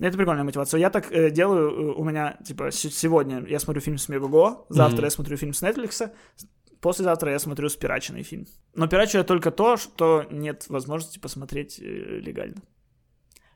[0.00, 0.80] Это прикольная мотивация.
[0.80, 4.96] Я так э, делаю, э, у меня, типа, сегодня я смотрю фильм с Мегаго, завтра
[4.96, 5.04] Мгм.
[5.04, 6.10] я смотрю фильм с Netflix,
[6.80, 8.46] послезавтра я смотрю спираченный фильм.
[8.74, 11.84] Но пирачу я только то, что нет возможности посмотреть э,
[12.20, 12.62] легально.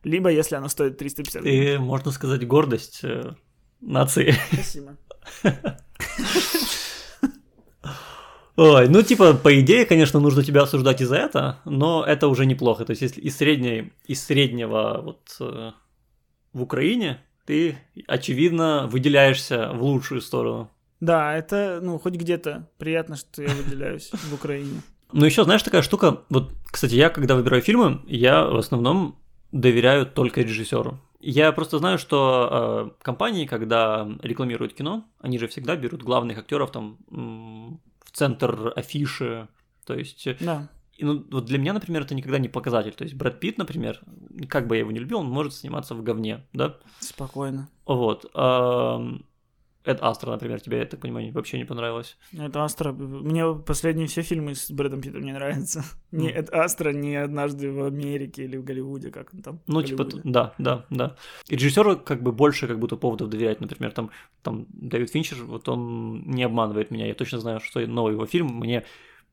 [0.04, 1.78] Либо если оно стоит 350 гривен.
[1.78, 3.32] Ты, можно сказать, гордость э,
[3.80, 4.34] нации.
[4.52, 4.96] Спасибо.
[8.56, 12.46] Ой, ну типа, по идее, конечно, нужно тебя осуждать и за это, но это уже
[12.46, 12.84] неплохо.
[12.84, 15.72] То есть, если из средней, из среднего вот э,
[16.52, 20.70] в Украине ты, очевидно, выделяешься в лучшую сторону.
[21.00, 24.82] Да, это, ну, хоть где-то приятно, что я выделяюсь в Украине.
[25.12, 29.18] Ну, еще, знаешь, такая штука, вот, кстати, я, когда выбираю фильмы, я в основном
[29.54, 30.98] доверяю только режиссеру.
[31.20, 36.70] Я просто знаю, что э, компании, когда рекламируют кино, они же всегда берут главных актеров
[36.70, 39.48] там в центр афиши.
[39.86, 40.68] То есть, э, Да.
[40.98, 42.92] и, ну, вот для меня, например, это никогда не показатель.
[42.92, 44.00] То есть Брэд Питт, например,
[44.48, 46.76] как бы я его не любил, он может сниматься в говне, да?
[46.98, 47.68] Спокойно.
[47.86, 48.26] Вот.
[48.34, 49.24] ам,
[49.84, 52.16] Эд Астра, например, тебе, я так понимаю, вообще не понравилось.
[52.32, 52.92] Это Астра.
[52.92, 55.84] Мне последние все фильмы с Брэдом Питтом не нравятся.
[56.10, 56.38] Ни Мгм.
[56.38, 59.60] Эд Астра, ни однажды в Америке или в Голливуде, как он там.
[59.66, 61.16] Ну, типа, да, да, да.
[61.48, 63.60] И режиссеру как бы больше как будто поводов доверять.
[63.60, 64.10] Например, там,
[64.42, 67.06] там Дэвид Финчер, вот он не обманывает меня.
[67.06, 68.84] Я точно знаю, что новый его фильм мне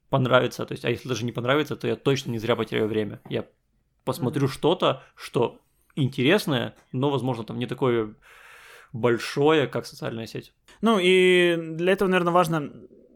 [0.09, 0.65] понравится.
[0.65, 3.21] То есть, а если даже не понравится, то я точно не зря потеряю время.
[3.29, 3.45] Я
[4.03, 5.59] посмотрю что-то, что
[5.95, 8.15] интересное, но, возможно, там не такое
[8.93, 10.53] большое, как социальная сеть.
[10.81, 12.71] Ну и для этого, наверное, важно,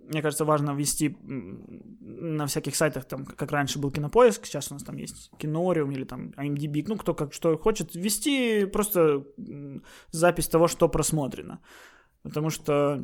[0.09, 4.83] мне кажется, важно ввести на всяких сайтах, там, как раньше был кинопоиск, сейчас у нас
[4.83, 9.25] там есть кинориум или там IMDb, ну, кто как что хочет, ввести просто
[10.11, 11.59] запись того, что просмотрено.
[12.23, 13.03] Потому что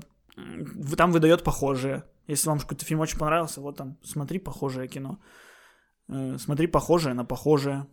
[0.98, 2.04] там выдает похожее.
[2.28, 5.20] Если вам какой-то фильм очень понравился, вот там, смотри похожее кино.
[6.12, 7.88] Э, Смотри похожее на похожее.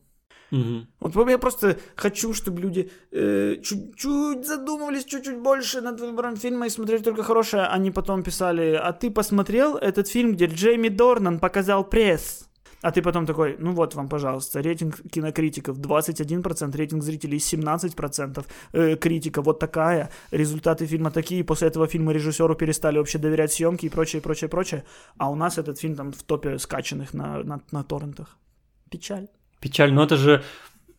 [0.50, 0.86] Мгм.
[1.00, 6.70] Вот я просто хочу, чтобы люди э, чуть-чуть задумывались чуть-чуть больше над выбором фильма и
[6.70, 11.38] смотрели только хорошее, а не потом писали, а ты посмотрел этот фильм, где Джейми Дорнан
[11.38, 12.48] показал пресс?
[12.80, 18.96] А ты потом такой, ну вот вам, пожалуйста, рейтинг кинокритиков 21%, рейтинг зрителей 17%, э,
[18.96, 23.90] критика вот такая, результаты фильма такие, после этого фильма режиссеру перестали вообще доверять съемке и
[23.90, 24.84] прочее, прочее, прочее,
[25.16, 28.36] а у нас этот фильм там в топе скачанных на, на, на торрентах.
[28.90, 29.26] Печаль.
[29.60, 30.42] Печаль, но это же,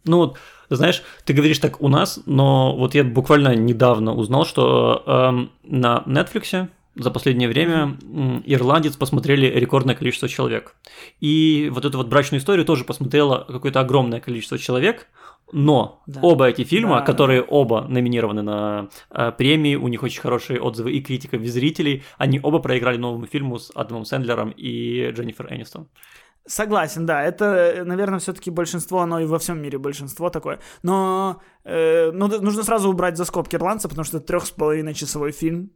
[0.05, 0.37] ну вот,
[0.69, 6.03] знаешь, ты говоришь так у нас, но вот я буквально недавно узнал, что эм, на
[6.05, 7.97] Netflix за последнее время
[8.45, 10.75] ирландец посмотрели рекордное количество человек.
[11.21, 15.07] И вот эту вот брачную историю тоже посмотрело какое-то огромное количество человек,
[15.51, 16.19] но Да.
[16.21, 17.01] оба эти фильма, Да.
[17.01, 22.03] которые оба номинированы на э, премии, у них очень хорошие отзывы и критиков, и зрителей,
[22.17, 25.87] они оба проиграли новому фильму с Адамом Сэндлером и Дженнифер Энистон.
[26.49, 27.21] Согласен, да.
[27.23, 30.59] Это, наверное, все-таки большинство, оно и во всем мире большинство такое.
[30.81, 34.93] Но э, ну, нужно сразу убрать за скобки ирландца, потому что это трех с половиной
[34.95, 35.69] часовой фильм.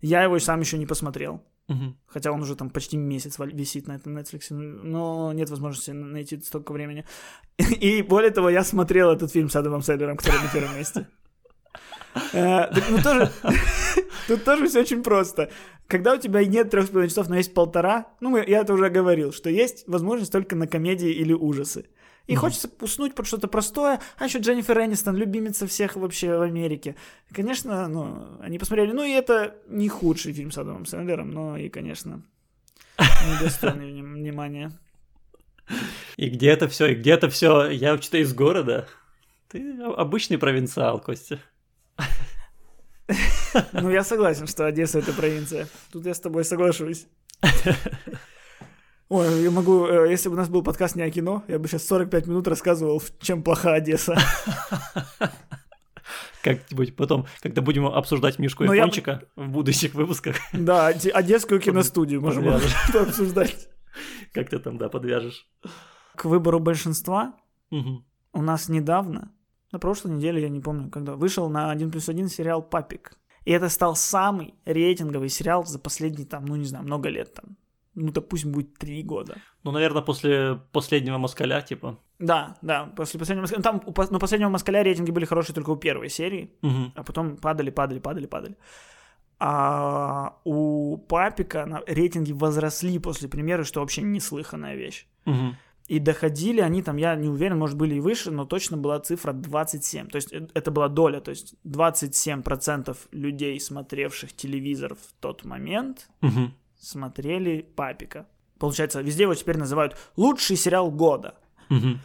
[0.00, 1.40] Я его сам еще не посмотрел.
[1.68, 1.96] Мгм.
[2.06, 6.40] Хотя он уже там почти месяц висит на этом Netflix, но нет возможности на- найти
[6.40, 7.04] столько времени.
[7.80, 11.06] И более того, я смотрел этот фильм с Адамом Сэндлером, который на первом месте.
[12.32, 13.30] Э, Ну, тоже,
[14.28, 15.50] тут тоже все очень просто.
[15.88, 18.90] Когда у тебя нет трех с половиной часов, но есть полтора, ну, я это уже
[18.90, 21.86] говорил, что есть возможность только на комедии или ужасы.
[22.26, 26.94] И хочется уснуть под что-то простое, а еще Дженнифер Энистон, любимица всех вообще в Америке.
[27.32, 31.70] Конечно, ну, они посмотрели, ну, и это не худший фильм с Адамом Сэндлером, но и,
[31.70, 32.22] конечно,
[32.98, 34.72] недостойный вним- внимания.
[36.18, 36.88] И где это все?
[36.88, 37.70] И где это все?
[37.70, 38.86] Я вообще-то из города.
[39.48, 41.40] Ты обычный провинциал, Костя.
[43.72, 45.66] Ну, я согласен, что Одесса— это провинция.
[45.92, 47.06] Тут я с тобой соглашусь.
[49.08, 51.66] Ой, я могу, э, если бы у нас был подкаст не о кино, я бы
[51.66, 54.18] сейчас 45 минут рассказывал, чем плоха Одесса.
[56.42, 61.10] Как-нибудь потом, когда будем обсуждать Мишку Но я бы- Япончика в будущих выпусках, Да, оде-
[61.10, 63.68] одесскую киностудию можем обсуждать.
[64.34, 65.46] как ты там, да, подвяжешь.
[66.14, 67.34] К выбору большинства
[67.70, 68.04] Мгм.
[68.32, 69.32] у нас недавно,
[69.72, 73.12] на прошлой неделе, я не помню, когда, вышел на 1 плюс 1 сериал «Папик».
[73.48, 77.56] И это стал самый рейтинговый сериал за последние, там, ну, не знаю, много лет там.
[77.94, 79.36] Ну, допустим, будет три года.
[79.64, 81.96] Ну, наверное, после последнего москаля, типа.
[82.18, 83.62] Да, да, после последнего москаля.
[83.62, 86.92] Там у, ну, последнего москаля рейтинги были хорошие только у первой серии, Мгм.
[86.94, 88.56] а потом падали, падали, падали, падали.
[89.40, 95.06] А у папика рейтинги возросли после премьеры, что вообще неслыханная вещь.
[95.24, 95.56] Мгм.
[95.88, 99.32] И доходили они там, я не уверен, может были и выше, но точно была цифра
[99.32, 100.08] 27.
[100.08, 106.08] То есть э- это была доля, то есть 27% людей, смотревших телевизор в тот момент,
[106.20, 106.52] Мгм.
[106.78, 108.26] смотрели папика.
[108.58, 111.34] Получается, везде его теперь называют лучший сериал года.
[111.70, 112.00] Мгм.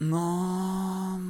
[0.00, 1.20] Но...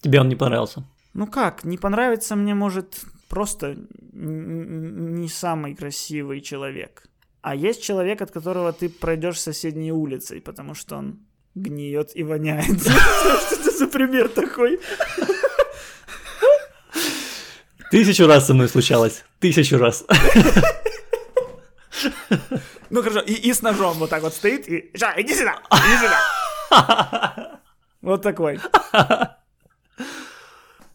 [0.00, 0.84] Тебе он не понравился.
[1.14, 3.76] Ну как, не понравится мне, может, просто
[4.12, 7.04] не самый красивый человек.
[7.48, 11.20] А есть человек, от которого ты пройдешь соседней улицей, потому что он
[11.54, 12.82] гниет и воняет.
[12.82, 14.78] Что это за пример такой?
[17.90, 19.24] Тысячу раз со мной случалось.
[19.40, 20.04] Тысячу раз.
[22.90, 25.96] Ну хорошо, и, и с ножом вот так вот стоит, и «Жа, иди сюда, иди
[26.04, 27.60] сюда».
[28.02, 28.60] Вот такой.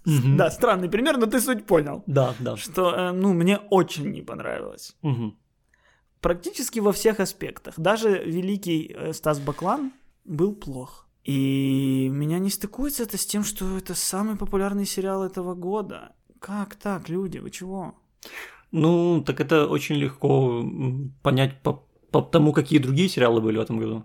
[0.05, 2.03] Да, странный пример, но ты суть понял.
[2.07, 2.57] Да, да.
[2.57, 4.95] Что, э, ну, мне очень не понравилось.
[6.23, 7.75] Практически во всех аспектах.
[7.77, 9.91] Даже великий э, Стас Баклан
[10.25, 11.05] был плох.
[11.25, 16.13] И меня не стыкуется это с тем, что это самый популярный сериал этого года.
[16.39, 17.95] Как так, люди, вы чего?
[18.71, 20.65] Ну, так это очень легко
[21.21, 24.03] понять по, по тому, какие другие сериалы были в этом году.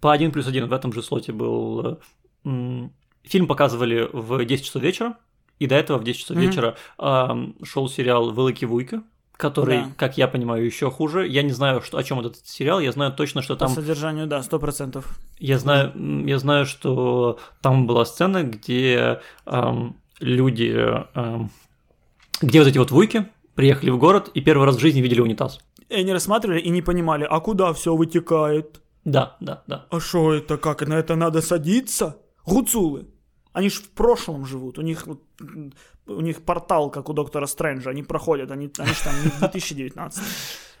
[0.00, 2.00] По 1 плюс 1 в этом же слоте был...
[2.44, 2.88] э,
[3.24, 5.18] Фильм показывали в 10 часов вечера,
[5.58, 6.46] и до этого в 10 часов Мгм.
[6.46, 6.76] вечера
[7.64, 9.02] шел сериал «Великий Вуйка»,
[9.36, 9.90] который, Да.
[9.96, 11.26] как я понимаю, еще хуже.
[11.28, 13.68] Я не знаю, что, о чем этот сериал, я знаю точно, что По там...
[13.74, 15.18] содержанию, да, сто процентов.
[15.38, 15.92] Я знаю,
[16.26, 20.74] я знаю, что там была сцена, где ам, люди,
[21.14, 21.50] ам,
[22.40, 25.58] где вот эти вот вуйки приехали в город и первый раз в жизни видели унитаз.
[25.88, 28.80] И они рассматривали и не понимали, а куда все вытекает?
[29.04, 29.86] Да, да, да.
[29.90, 32.16] А что это, как, на это надо садиться?
[32.44, 33.06] Гуцулы.
[33.56, 35.08] Они ж в прошлом живут, у них,
[36.06, 39.38] у них портал, как у доктора Стрэнджа, они проходят, они, они ж там не в
[39.38, 40.22] 2019.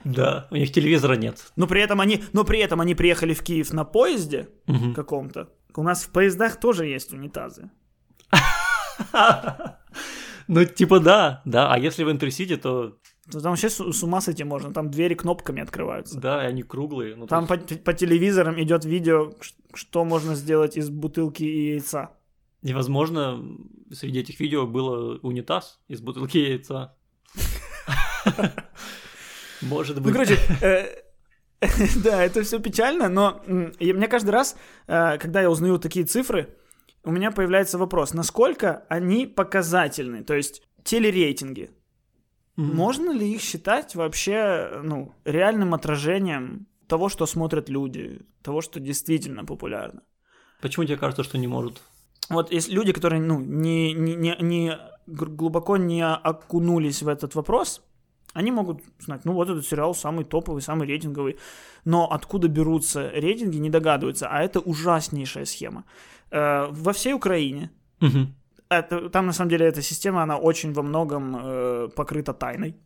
[0.04, 1.52] Да, у них телевизора нет.
[1.56, 4.92] Но при этом они, но при этом они приехали в Киев на поезде Мгм.
[4.94, 5.48] каком-то.
[5.74, 7.70] У нас в поездах тоже есть унитазы.
[10.48, 11.72] Ну, типа да, да.
[11.72, 12.98] А если в Интерсити, то
[13.30, 16.20] То Там вообще с, с ума сойти можно, там двери кнопками открываются.
[16.20, 17.16] да, и они круглые.
[17.16, 19.32] Ну, Там есть по, по телевизорам идет видео,
[19.74, 22.10] что можно сделать из бутылки и яйца.
[22.62, 23.42] Невозможно,
[23.92, 26.96] среди этих видео было унитаз из бутылки яйца.
[29.62, 30.12] Может Ну, быть.
[30.12, 31.02] короче, э,
[32.04, 33.42] да, это все печально, но
[33.78, 36.54] и мне каждый раз, э, когда я узнаю такие цифры,
[37.04, 41.70] у меня появляется вопрос, насколько они показательны, то есть телерейтинги.
[42.56, 49.44] Можно ли их считать вообще ну, реальным отражением того, что смотрят люди, того, что действительно
[49.44, 50.02] популярно?
[50.62, 51.82] Почему тебе кажется, что не может?
[52.30, 57.82] Вот есть люди, которые ну, не, не, не, не глубоко не окунулись в этот вопрос,
[58.32, 61.38] они могут знать, ну вот этот сериал самый топовый, самый рейтинговый,
[61.84, 65.84] но откуда берутся рейтинги, не догадываются, а это ужаснейшая схема.
[66.30, 68.34] Э, во всей Украине, Мгм.
[68.68, 72.76] это, там на самом деле эта система, она очень во многом э, покрыта тайной,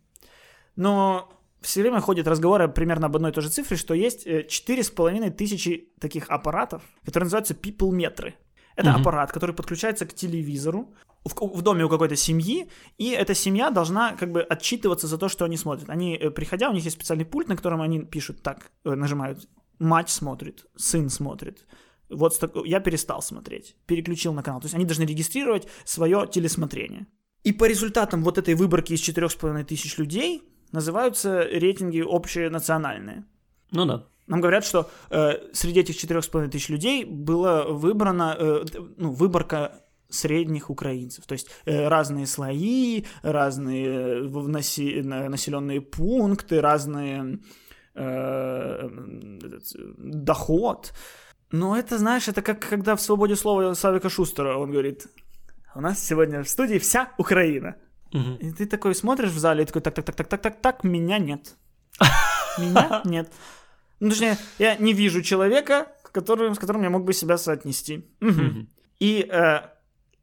[0.77, 1.29] но
[1.63, 5.31] все время ходят разговоры примерно об одной и той же цифре, что есть э, 4,5
[5.31, 8.35] тысячи таких аппаратов, которые называются people-метры.
[8.81, 9.01] Это Мгм.
[9.01, 14.13] аппарат, который подключается к телевизору в, в доме у какой-то семьи, и эта семья должна
[14.17, 15.91] как бы отчитываться за то, что они смотрят.
[15.91, 19.49] Они, э, приходя, у них есть специальный пульт, на котором они пишут так, э, нажимают,
[19.79, 21.67] мать смотрит, сын смотрит,
[22.09, 22.33] вот
[22.65, 24.61] я перестал смотреть, переключил на канал.
[24.61, 27.07] То есть они должны регистрировать свое телесмотрение.
[27.45, 33.25] И по результатам вот этой выборки из 4,5 тысяч людей называются рейтинги общенациональные.
[33.71, 34.07] Ну да.
[34.31, 38.65] Нам говорят, что э, среди этих 4,5 тысяч людей была выбрана э,
[38.97, 39.73] ну, выборка
[40.09, 41.27] средних украинцев.
[41.27, 47.41] То есть э, разные слои, разные э, наси- на- населенные пункты, разные
[47.97, 48.89] э,
[49.99, 50.93] доход.
[51.51, 55.09] Но это, знаешь, это как когда в «Свободе слова» Савика Шустера, он говорит,
[55.75, 57.75] у нас сегодня в студии вся Украина.
[58.13, 58.37] Мгм.
[58.37, 60.85] И ты такой смотришь в зале и такой, так, так, так, так, так, так, так,
[60.85, 61.57] меня нет.
[62.59, 63.33] Меня нет.
[64.01, 68.09] Ну, точнее, я не вижу человека, который, с которым я мог бы себя соотнести.
[68.21, 68.45] Мгм.
[68.45, 68.69] Мгм.
[68.99, 69.61] И э,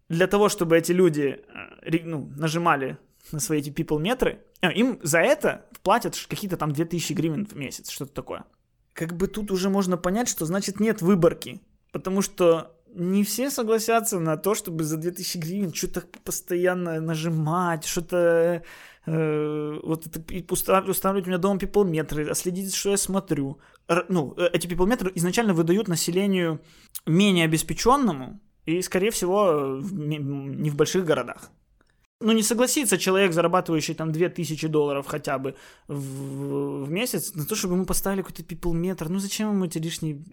[0.09, 1.43] для того, чтобы эти люди
[1.83, 2.97] э, ну, нажимали
[3.31, 7.55] на свои эти people метры, э, им за это платят какие-то там 2000 гривен в
[7.55, 8.45] месяц, что-то такое.
[8.93, 11.61] Как бы тут уже можно понять, что значит нет выборки.
[11.91, 18.63] Потому что не все согласятся на то, чтобы за 2000 гривен что-то постоянно нажимать, что-то
[19.05, 23.59] э, вот это, и устав- устанавливать у меня дома пиплметры, следить, что я смотрю.
[23.87, 26.59] Р- ну, э, эти пиплметры изначально выдают населению
[27.05, 31.51] менее обеспеченному и, скорее всего, в не в больших городах.
[32.19, 35.55] Ну, не согласится человек, зарабатывающий там 2000 долларов хотя бы
[35.87, 39.07] в, в месяц, на то, чтобы ему поставили какой-то пиплметр.
[39.07, 40.23] Ну, зачем ему эти лишние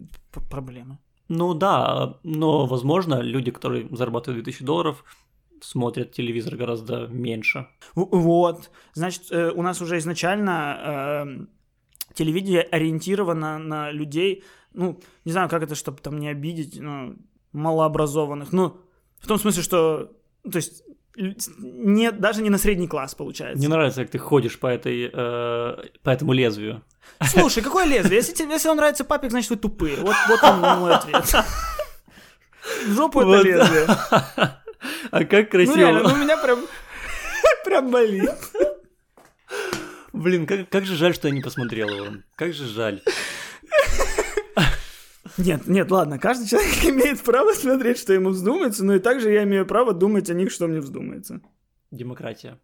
[0.51, 0.99] проблемы?
[1.29, 5.05] Ну да, но, возможно, люди, которые зарабатывают 2000 долларов,
[5.61, 7.67] смотрят телевизор гораздо меньше.
[7.95, 8.71] Вот.
[8.93, 11.47] Значит, э, у нас уже изначально
[12.11, 17.17] э, телевидение ориентировано на людей, ну, не знаю, как это, чтобы там не обидеть, ну,
[17.53, 18.53] малообразованных.
[18.53, 18.77] Ну,
[19.19, 20.83] в том смысле, что, то есть,
[21.17, 23.59] не, даже не на средний класс, получается.
[23.59, 26.83] Мне нравится, как ты ходишь по, этой, э, по этому лезвию.
[27.23, 28.17] Слушай, какое лезвие?
[28.17, 29.97] Если, тебе, если вам нравится папик, значит вы тупые.
[29.97, 31.25] Вот, вот он мой ответ.
[32.87, 33.45] В жопу это Вот.
[33.45, 33.87] лезвие.
[35.11, 35.77] А как Ну красиво.
[35.77, 36.61] реально, ну у меня прям,
[37.65, 38.31] прям болит.
[40.13, 42.07] Блин, как, как же жаль, что я не посмотрел его.
[42.37, 43.03] Как же жаль.
[45.37, 49.43] Нет, нет, ладно, каждый человек имеет право смотреть, что ему вздумается, но и также я
[49.45, 51.41] имею право думать о них, что мне вздумается.
[51.91, 52.61] Демократия.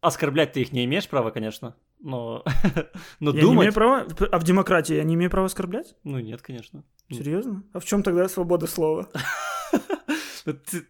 [0.00, 2.44] Оскорблять ты их не имеешь права, конечно, но,
[3.20, 3.64] но Я не думать...
[3.64, 5.96] имею права, а в демократии я не имею права оскорблять?
[6.04, 6.84] Ну нет, конечно.
[7.08, 7.64] Ну, Серьезно?
[7.72, 9.08] А в чем тогда свобода слова?
[10.44, 10.86] ну, ты-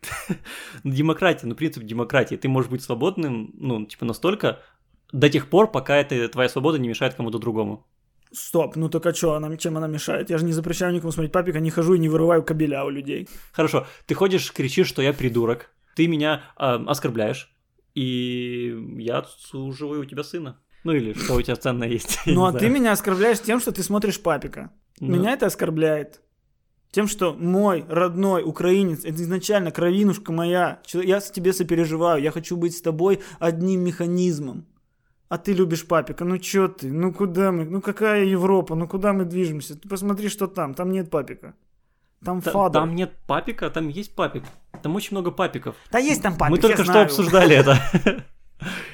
[0.82, 2.34] Демократия, ну принцип демократии.
[2.34, 4.60] Ты можешь быть свободным, ну, типа настолько,
[5.12, 7.86] до тех пор, пока это твоя свобода не мешает кому-то другому.
[8.34, 10.28] Стоп, ну так а что, она, чем она мешает?
[10.28, 13.28] Я же не запрещаю никому смотреть папика, не хожу и не вырываю кабеля у людей.
[13.52, 15.70] Хорошо, ты ходишь, кричишь, что я придурок.
[15.94, 17.54] ты меня э, оскорбляешь,
[17.94, 20.58] и я отсуживаю у тебя сына.
[20.82, 22.18] Ну или что у тебя ценное есть.
[22.26, 24.70] Ну а ты меня оскорбляешь тем, что ты смотришь папика.
[25.00, 26.20] Ну, Меня это оскорбляет.
[26.90, 32.76] Тем, что мой родной украинец, это изначально кровинушка моя, я тебе сопереживаю, я хочу быть
[32.76, 34.66] с тобой одним механизмом.
[35.34, 39.12] А ты любишь папика, ну чё ты, ну куда мы, ну какая Европа, ну куда
[39.12, 39.74] мы движемся?
[39.74, 41.54] Ты посмотри, что там, там нет папика.
[42.24, 42.80] Там та- фадер.
[42.80, 44.44] Там нет папика, там есть папик.
[44.82, 45.74] Там очень много папиков.
[45.90, 47.06] Да есть там папик, Мы только что знаю.
[47.06, 47.76] обсуждали это.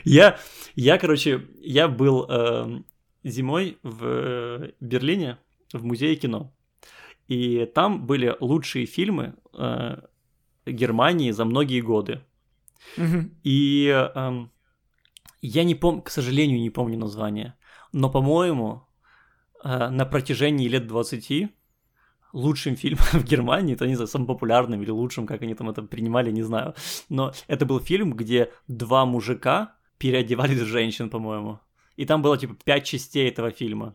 [0.05, 0.39] Я,
[0.77, 2.87] я, короче, я был эм,
[3.23, 5.37] зимой в э, Берлине
[5.75, 6.55] в музее кино.
[7.29, 9.99] И там были лучшие фильмы э,
[10.65, 12.23] Германии за многие годы.
[12.97, 13.31] Мгм.
[13.45, 14.51] И эм,
[15.43, 17.55] я не помню, к сожалению, не помню название.
[17.93, 18.83] Но, по-моему,
[19.65, 21.51] э, на протяжении лет 20
[22.33, 25.83] лучшим фильмом в Германии, это не знаю, самым популярным или лучшим, как они там это
[25.83, 26.75] принимали, не знаю.
[27.09, 31.59] Но это был фильм, где два мужика переодевались в женщин, по-моему.
[31.97, 33.95] И там было типа пять частей этого фильма.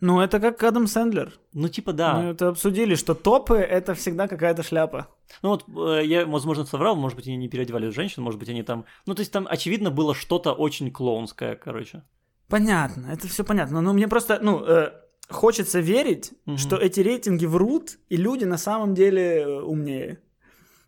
[0.00, 1.32] Ну это как Адам Сэндлер.
[1.52, 2.18] Ну, типа, да.
[2.18, 5.08] Мы это обсудили, что топы это всегда какая-то шляпа.
[5.42, 8.48] Ну вот э, я, возможно, соврал, может быть, они не переодевались в женщин, может быть,
[8.48, 8.84] они там...
[9.06, 12.02] Ну, то есть там, очевидно, было что-то очень клоунское, короче.
[12.48, 13.80] Понятно, это все понятно.
[13.80, 14.92] Но мне просто, ну, э,
[15.28, 16.58] хочется верить, Мгм.
[16.58, 20.20] что эти рейтинги врут, и люди на самом деле э, умнее.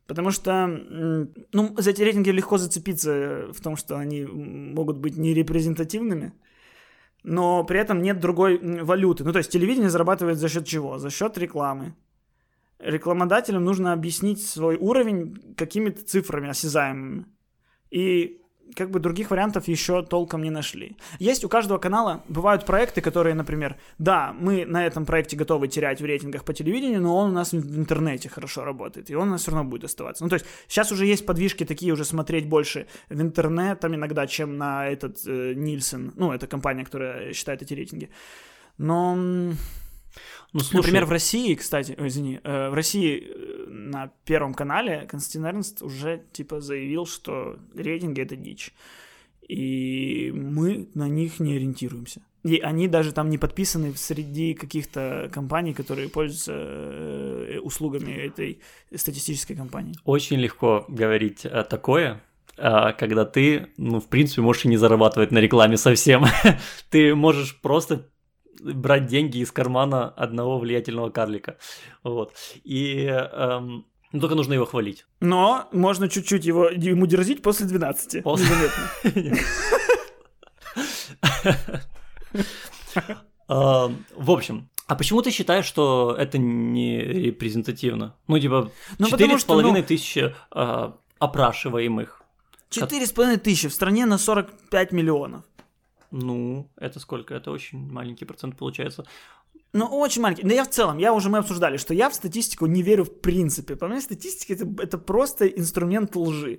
[0.06, 5.16] Потому что, ну, за эти рейтинги легко зацепиться э, в том, что они могут быть
[5.16, 6.32] нерепрезентативными,
[7.22, 9.24] но при этом нет другой валюты.
[9.24, 10.98] Ну, то есть телевидение зарабатывает за счет чего?
[10.98, 11.94] За счет рекламы.
[12.78, 17.26] Рекламодателям нужно объяснить свой уровень какими-то цифрами осязаемыми.
[17.90, 18.39] И
[18.74, 20.96] как бы других вариантов еще толком не нашли.
[21.18, 26.00] Есть у каждого канала, бывают проекты, которые, например, да, мы на этом проекте готовы терять
[26.00, 29.30] в рейтингах по телевидению, но он у нас в интернете хорошо работает, и он у
[29.32, 30.24] нас все равно будет оставаться.
[30.24, 34.26] Ну, то есть сейчас уже есть подвижки такие уже смотреть больше в интернет там иногда,
[34.26, 38.10] чем на этот э, Нильсон, ну, это компания, которая считает эти рейтинги.
[38.78, 39.16] Но,
[40.52, 45.06] Ну, слушай, например, в России, кстати, ой, извини, э, в России э, на Первом канале
[45.08, 48.72] Константин Эрнст уже типа заявил, что рейтинги это дичь.
[49.48, 52.22] И мы на них не ориентируемся.
[52.42, 58.60] И они даже там не подписаны среди каких-то компаний, которые пользуются э, услугами этой
[58.94, 59.94] статистической компании.
[60.04, 62.22] очень легко говорить такое,
[62.56, 66.24] когда ты, ну, в принципе, можешь и не зарабатывать на рекламе совсем.
[66.90, 68.06] ты можешь просто
[68.60, 71.56] брать деньги из кармана одного влиятельного карлика.
[72.02, 72.34] Вот.
[72.64, 75.06] И эм, ну, только нужно его хвалить.
[75.20, 78.22] Но можно чуть-чуть его, ему дерзить после 12.
[78.22, 78.56] После-.
[83.48, 88.16] А, В общем, а почему ты считаешь, что это не репрезентативно?
[88.26, 92.22] Ну, типа, Ну, четыре с ну- половиной тысячи а, опрашиваемых.
[92.68, 95.42] Четыре с половиной тысячи в стране на 45 миллионов.
[96.10, 97.34] Ну, это сколько?
[97.34, 99.04] Это очень маленький процент получается.
[99.72, 100.44] Ну, очень маленький.
[100.44, 103.20] Но я в целом, я уже мы обсуждали, что я в статистику не верю в
[103.20, 103.76] принципе.
[103.76, 106.58] По мне, статистика это, это просто инструмент лжи.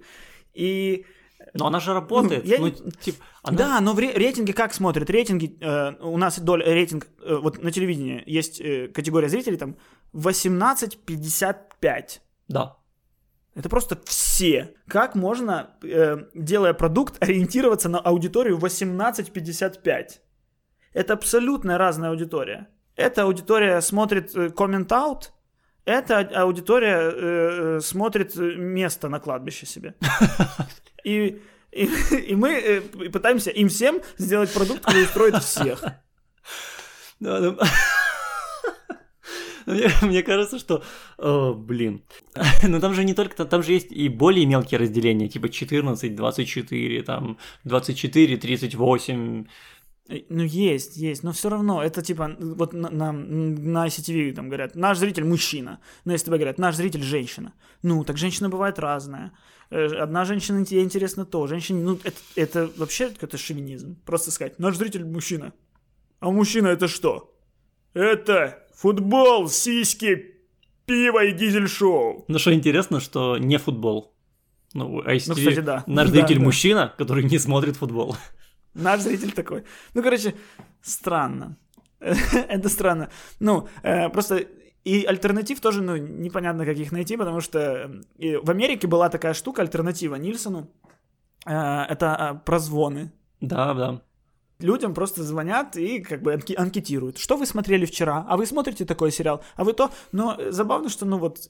[0.53, 1.05] И
[1.53, 2.45] Но она же работает.
[2.45, 5.09] я ну, типа, она- да, но в ре- рейтинге как смотрят?
[5.09, 9.75] Рейтинги, э, у нас доля рейтинг, э, вот на телевидении есть э, категория зрителей там
[10.13, 12.21] 18-55.
[12.47, 12.77] Да.
[13.53, 14.73] Это просто все.
[14.87, 20.19] Как можно, э, делая продукт, ориентироваться на аудиторию 18-55?
[20.93, 22.67] Это абсолютно разная аудитория.
[22.95, 25.31] Эта аудитория смотрит э, comment out,
[25.85, 29.95] эта аудитория э, э, смотрит э, место на кладбище себе.
[31.03, 31.41] И,
[31.71, 31.85] и,
[32.27, 35.83] и мы э, пытаемся им всем сделать продукт, который устроит всех.
[39.71, 40.83] Мне, мне кажется, что,
[41.17, 42.01] о, блин,
[42.63, 47.03] ну там же не только, там, же есть и более мелкие разделения, типа 14, 24,
[47.03, 49.45] там 24, 38.
[50.09, 54.47] Э, Ну, есть, есть, но все равно, это типа, вот на, на, на ICTV там
[54.47, 57.53] говорят, наш зритель мужчина, на СТБ говорят, наш зритель женщина.
[57.83, 59.31] Ну, так женщина бывает разная.
[59.69, 63.95] Э, Одна женщина тебе интересна то, женщине, ну, это, это вообще какой-то шовинизм.
[64.05, 65.53] Просто сказать, наш зритель мужчина.
[66.19, 67.33] А мужчина это что?
[67.93, 70.35] Это футбол, сиськи,
[70.85, 72.25] пиво и дизель-шоу.
[72.27, 74.13] Ну что интересно, что не футбол.
[74.73, 75.83] Ну, ICTV, Ну, кстати, да.
[75.87, 76.43] наш Да, зритель да.
[76.45, 78.15] мужчина, который не смотрит футбол.
[78.73, 79.63] Наш зритель такой.
[79.93, 80.33] Ну, короче,
[80.81, 81.57] странно.
[81.99, 83.09] Это странно.
[83.39, 84.45] Ну, э, просто
[84.85, 89.33] и альтернатив тоже, ну, непонятно, как их найти, потому что э, в Америке была такая
[89.33, 90.67] штука, альтернатива Нильсону.
[91.45, 92.05] Э, Это
[92.35, 93.11] э, прозвоны.
[93.41, 94.01] Да, да.
[94.63, 97.17] Людям просто звонят и как бы анкетируют.
[97.17, 98.25] Что вы смотрели вчера?
[98.27, 99.43] А вы смотрите такой сериал?
[99.55, 99.91] А вы то?
[100.11, 101.49] Но э, забавно, что, ну вот,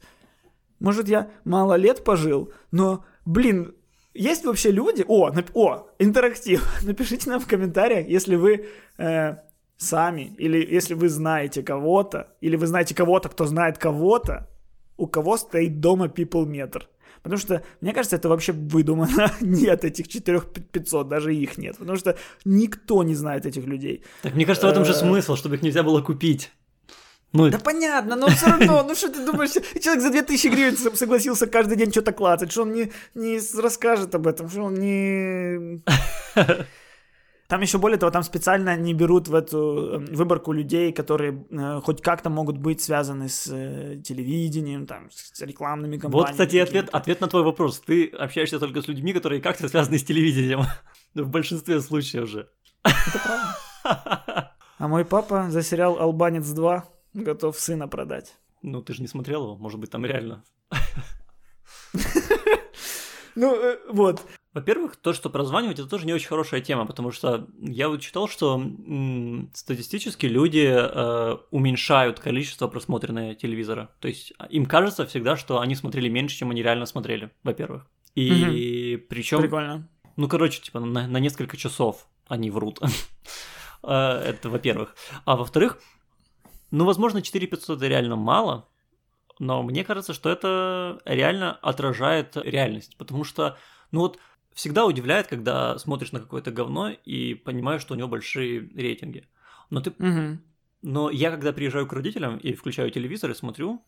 [0.80, 3.76] Может, я мало лет пожил, но, блин,
[4.14, 5.06] есть вообще люди...
[5.08, 6.68] О, нап- о, интерактив.
[6.84, 8.66] Напишите нам в комментариях, если вы
[8.98, 9.36] э,
[9.78, 14.48] сами, или если вы знаете кого-то, или вы знаете кого-то, кто знает кого-то,
[14.98, 16.88] у кого стоит дома people метр.
[17.24, 19.32] Потому что, мне кажется, это вообще выдумано.
[19.42, 21.78] Нет этих 4500, даже их нет.
[21.78, 24.04] Потому что никто не знает этих людей.
[24.24, 24.96] Так мне кажется, в этом же Э.
[24.96, 26.52] смысл, чтобы их нельзя было купить.
[27.34, 29.52] Ну, Да понятно, но все равно, ну что ты думаешь,
[29.82, 34.28] человек за 2000 гривен согласился каждый день что-то клацать, что он не, не расскажет об
[34.28, 35.82] этом, что он не...
[37.52, 41.82] Там еще более того, там специально не берут в эту э, выборку людей, которые э,
[41.84, 46.28] хоть как-то могут быть связаны с э, телевидением, там, с рекламными компаниями.
[46.28, 47.82] вот, кстати, ответ, ответ на твой вопрос.
[47.82, 50.62] Ты общаешься только с людьми, которые как-то связаны с телевидением.
[51.14, 52.50] В большинстве случаев же.
[52.84, 54.54] Это правда.
[54.78, 56.84] А мой папа за сериал «Албанец 2»
[57.16, 58.38] готов сына продать.
[58.62, 60.46] Ну, ты же не смотрел его, может быть, там реально.
[63.36, 64.22] Ну, э, вот.
[64.54, 68.28] Во-первых, то, что прозванивать, это тоже не очень хорошая тема, потому что я вот читал,
[68.28, 73.92] что м, статистически люди э, уменьшают количество просмотренного телевизора.
[74.02, 77.88] То есть а, им кажется всегда, что они смотрели меньше, чем они реально смотрели, во-первых.
[78.16, 79.88] И причем, Прикольно.
[80.18, 82.80] ну, короче, типа на, на несколько часов они врут.
[83.84, 84.96] Э, Это во-первых.
[85.26, 85.80] А во-вторых,
[86.70, 88.68] ну, возможно, 4500 это реально мало,
[89.40, 93.58] но мне кажется, что это реально отражает реальность, потому что,
[93.92, 94.20] ну вот,
[94.54, 99.28] всегда удивляет, когда смотришь на какое-то говно и понимаешь, что у него большие рейтинги.
[99.70, 100.42] Но ты, Мгм.
[100.82, 103.82] но я когда приезжаю к родителям и включаю телевизор и смотрю,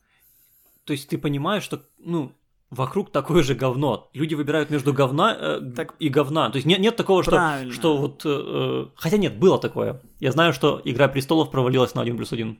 [0.84, 2.32] то есть ты понимаешь, что, ну,
[2.70, 4.10] вокруг такое же говно.
[4.14, 6.50] Люди выбирают между говна э, Так- и говна.
[6.50, 7.72] То есть нет, нет такого, что, Правильно.
[7.72, 8.22] что вот...
[8.24, 10.00] э, э, хотя нет, было такое.
[10.20, 12.58] Я знаю, что «Игра престолов» провалилась на 1 плюс 1.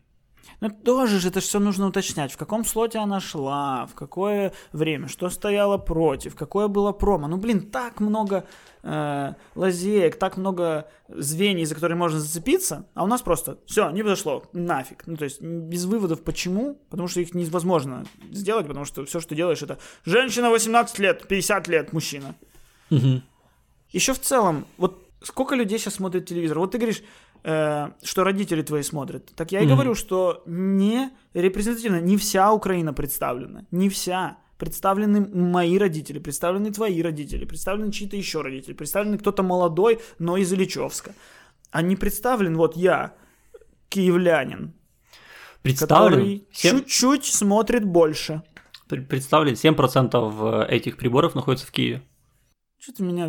[0.61, 2.33] Ну тоже же это все нужно уточнять.
[2.33, 7.29] В каком слоте она шла, в какое время, что стояло против, какое было промо.
[7.29, 8.47] Ну, блин, так много
[8.83, 14.03] э, лазеек, так много звеньев, за которые можно зацепиться, а у нас просто все, не
[14.03, 15.07] подошло, нафиг.
[15.07, 19.31] Ну, то есть без выводов почему, потому что их невозможно сделать, потому что все, что
[19.31, 22.35] ты делаешь, это женщина 18 лет, 50 лет, мужчина.
[23.91, 26.59] Еще в целом, вот сколько людей сейчас смотрит телевизор?
[26.59, 27.03] Вот ты говоришь,
[27.45, 29.33] э, что родители твои смотрят.
[29.37, 29.75] Так я и Мгм.
[29.75, 34.39] говорю, что не репрезентативно, не вся Украина представлена, не вся.
[34.59, 40.53] Представлены мои родители, представлены твои родители, представлены чьи-то еще родители, представлены кто-то молодой, но из
[40.53, 41.13] Ильичевска.
[41.71, 43.15] А не представлен вот я,
[43.89, 44.73] киевлянин,
[45.63, 48.43] Представлен, который семь- чуть-чуть смотрит больше.
[48.89, 52.03] пр- представлен 7% этих приборов находится в Киеве.
[52.79, 53.29] Что ты меня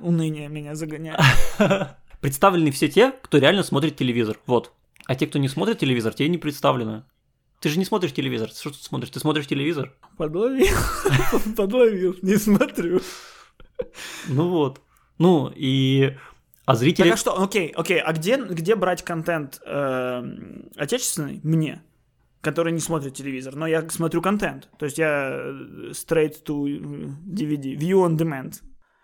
[0.00, 1.18] уныние меня загоняет?
[2.20, 4.38] Представлены все те, кто реально смотрит телевизор.
[4.46, 4.72] Вот.
[5.06, 7.04] А те, кто не смотрит телевизор, те не представлены.
[7.60, 8.50] Ты же не смотришь телевизор.
[8.50, 9.10] Что ты смотришь?
[9.10, 9.92] Ты смотришь телевизор?
[10.16, 10.76] Подловил,
[11.56, 13.00] подловил, не смотрю.
[14.28, 14.80] Ну вот.
[15.18, 16.16] Ну и...
[16.66, 17.04] А зрители...
[17.04, 21.82] Так а что, окей, окей, а где, где брать контент эм, отечественный мне,
[22.42, 26.78] который не смотрит телевизор, но я смотрю контент, то есть я э, straight to э,
[27.26, 28.60] DVD, view on demand.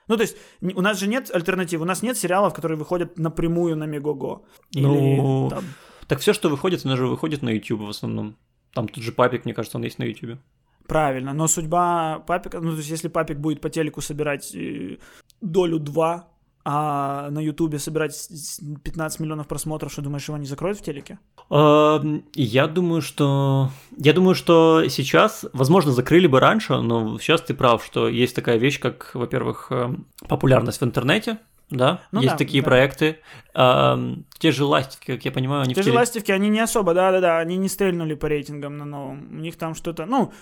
[0.09, 3.77] Ну, то есть у нас же нет альтернатив, у нас нет сериалов, которые выходят напрямую
[3.77, 4.43] на Мегого.
[4.73, 5.65] Или Ну, там-
[6.09, 8.37] Так все, что выходит, оно же выходит на YouTube в основном.
[8.75, 10.39] Там тут же папик, мне кажется, он есть на YouTube.
[10.87, 14.99] Правильно, но судьба папика, ну, то есть если папик будет по телеку собирать э,
[15.41, 16.29] долю 2,
[16.65, 20.83] а на Ютубе собирать с- с 15 миллионов просмотров, что думаешь, его не закроют в
[20.83, 21.19] телеке?
[21.51, 23.71] Эм, Я думаю, что...
[23.97, 28.57] Я думаю, что сейчас, возможно, закрыли бы раньше, но сейчас ты прав, что есть такая
[28.57, 31.39] вещь, как, во-первых, эм, популярность в интернете,
[31.71, 32.69] да, Ну есть да, такие да.
[32.69, 33.19] проекты.
[33.55, 36.61] Эм, Те же ластики, как я понимаю, они Те в же теле- ластивки, они не
[36.61, 39.29] особо, да-да-да, они не стрельнули по рейтингам на новом.
[39.33, 40.33] У них там что-то, ну,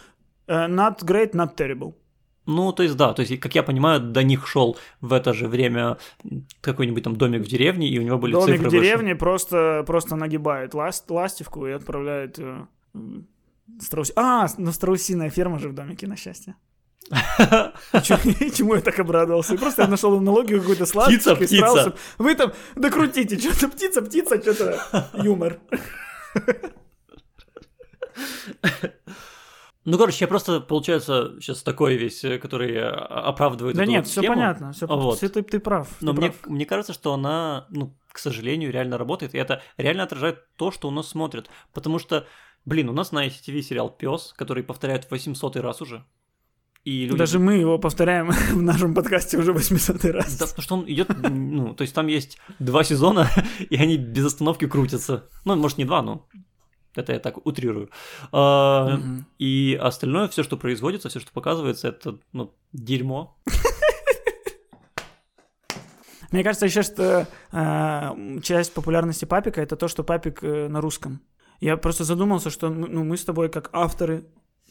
[0.47, 1.95] э, not great, not terrible.
[2.47, 5.47] Ну, то есть, да, то есть, как я понимаю, до них шел в это же
[5.47, 5.97] время
[6.61, 8.84] какой-нибудь там домик в деревне, и у него были Домик цифры в выше.
[8.84, 13.28] деревне просто, просто нагибает ласт, ластивку и отправляет э, м,
[13.80, 14.12] страуси...
[14.16, 16.57] А, ну страусиная ферма же в домике, на счастье.
[18.03, 19.57] Чему я так обрадовался?
[19.57, 21.95] Просто я нашел аналогию какую-то с ласточкой, страусом.
[22.18, 25.61] Вы там докрутите, что-то птица, птица, что-то юмор.
[29.85, 34.05] Ну, короче, я просто, получается, сейчас такой весь, э, который э, оправдывает Да эту нет,
[34.05, 35.18] вот все понятно, все, Вот.
[35.18, 35.89] ты, ты прав.
[35.99, 36.47] ты Но мне, прав.
[36.47, 40.87] мне кажется, что она, ну, к сожалению, реально работает, и это реально отражает то, что
[40.87, 41.51] у нас смотрят.
[41.72, 42.26] Потому что,
[42.64, 46.05] блин, у нас на ICTV сериал Пес, который повторяют в 800 раз уже.
[46.85, 47.18] И люди...
[47.18, 50.37] Даже мы его повторяем в нашем подкасте уже 800 раз.
[50.37, 53.28] Да, потому что он идет, ну, то есть там есть два сезона,
[53.70, 55.28] и они без остановки крутятся.
[55.45, 56.28] Ну, может, не два, но
[56.95, 57.88] Это я так утрирую.
[58.32, 59.26] А, Мгм.
[59.38, 63.36] И остальное, все, что производится, все, что показывается, это ну, дерьмо.
[66.32, 71.20] Мне кажется еще, что э, часть популярности Папика это то, что Папик э, на русском.
[71.61, 74.24] Я просто задумался, что ну, мы с тобой как авторы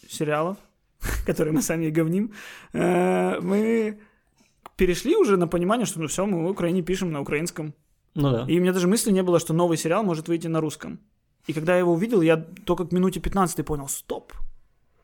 [0.09, 0.57] сериалов,
[1.25, 2.33] которые мы сами и говним,
[2.73, 3.99] э, мы
[4.75, 7.75] перешли уже на понимание, что ну все, мы в Украине пишем на украинском.
[8.15, 8.45] Ну да.
[8.47, 10.99] И у меня даже мысли не было, что новый сериал может выйти на русском.
[11.47, 14.33] И когда я его увидел, я только к минуте 15 понял, стоп,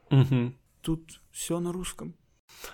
[0.10, 0.54] Мгм.
[0.82, 2.14] тут все на русском.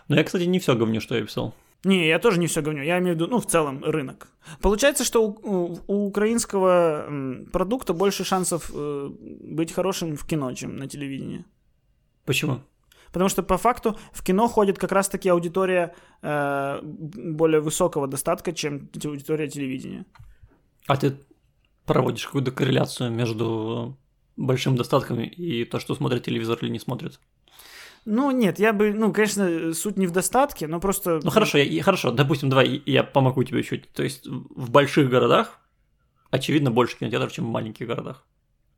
[0.07, 1.53] Но я, кстати, не все говню, что я писал.
[1.85, 2.83] Не, я тоже не все говорю.
[2.83, 4.27] Я имею в виду, ну, в целом, рынок.
[4.61, 7.05] Получается, что у, у- украинского
[7.51, 9.09] продукта больше шансов э,
[9.57, 11.43] быть хорошим в кино, чем на телевидении.
[12.25, 12.61] Почему?
[13.11, 18.89] Потому что по факту в кино ходит как раз-таки аудитория э, более высокого достатка, чем
[19.05, 20.05] аудитория телевидения.
[20.87, 21.17] А ты
[21.85, 23.97] проводишь какую-то корреляцию между
[24.35, 27.19] большим достатком и то, что смотрит телевизор или не смотрит?
[28.05, 31.21] Ну, нет, я бы, ну, конечно, суть не в достатке, но просто...
[31.23, 33.89] Ну хорошо, я, хорошо, допустим, давай я помогу тебе чуть.
[33.93, 35.59] То есть в больших городах
[36.29, 38.25] очевидно больше кинотеатров, чем в маленьких городах.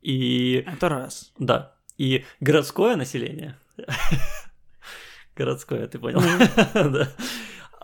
[0.02, 1.32] И Это раз.
[1.40, 3.58] да, и городское население,
[5.36, 6.22] городское, ты понял,
[6.74, 7.10] да,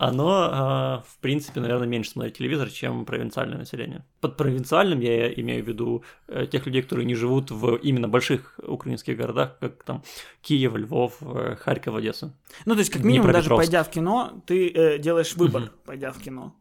[0.08, 4.04] оно, а, в принципе, наверное, меньше смотрит телевизор, чем провинциальное население.
[4.20, 8.60] Под провинциальным я имею в виду э, тех людей, которые не живут в именно больших
[8.64, 10.02] украинских городах, как там
[10.41, 12.34] Киев, Львов, э, Харьков, Одесса.
[12.66, 15.72] Ну, то есть, как минимум, даже пойдя в кино, ты э, делаешь выбор, Мгм.
[15.86, 16.56] пойдя в кино.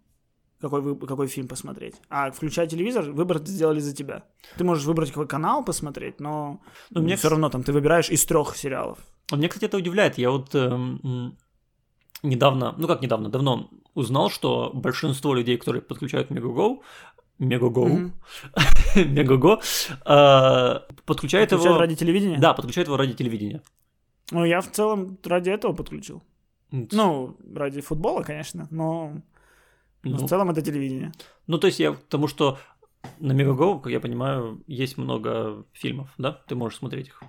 [0.60, 1.94] Какой, какой фильм посмотреть.
[2.10, 4.24] А включая телевизор, выбор сделали за тебя.
[4.58, 6.60] Ты можешь выбрать какой канал посмотреть, но
[6.90, 8.98] Ну, мне, все равно там ты выбираешь из трех сериалов.
[9.32, 10.18] Мне, кстати, это удивляет.
[10.18, 11.38] Я вот эм,
[12.22, 16.80] недавно, ну как недавно, давно узнал, что большинство людей, которые подключают Мегаго,
[17.38, 18.12] Мегаго, Мгм.
[18.96, 19.60] Мегаго,
[20.04, 21.78] э, подключают Включают его...
[21.78, 22.38] ради телевидения?
[22.38, 23.62] Да, подключают его ради телевидения.
[24.30, 26.22] Ну, я в целом ради этого подключил.
[26.72, 29.14] М, Ну, ради футбола, конечно, но,
[30.02, 31.12] но ну, в целом это телевидение.
[31.46, 32.58] ну, то есть я к тому, что
[33.18, 36.32] на Мегаго, как я понимаю, есть много фильмов, да?
[36.46, 37.22] Ты можешь смотреть их.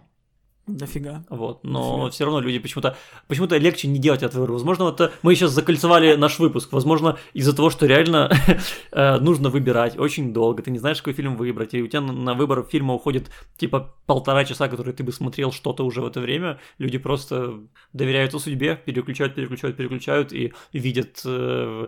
[0.78, 1.26] Дофига.
[1.30, 2.10] Вот, но Дофига.
[2.12, 2.98] все равно люди почему-то
[3.28, 4.52] почему-то легче не делать этот выбор.
[4.54, 6.72] Возможно, это мы сейчас закольцевали наш выпуск.
[6.72, 8.32] Возможно, из-за того, что реально
[8.92, 10.64] э, нужно выбирать очень долго.
[10.64, 13.94] Ты не знаешь, какой фильм выбрать, и у тебя на, на выбор фильма уходит типа
[14.06, 16.60] полтора часа, которые ты бы смотрел что-то уже в это время.
[16.78, 17.60] Люди просто
[17.94, 21.88] доверяются судьбе, переключают, переключают, переключают и видят э,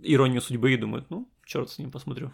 [0.00, 2.32] иронию судьбы и думают, ну, черт с ним посмотрю.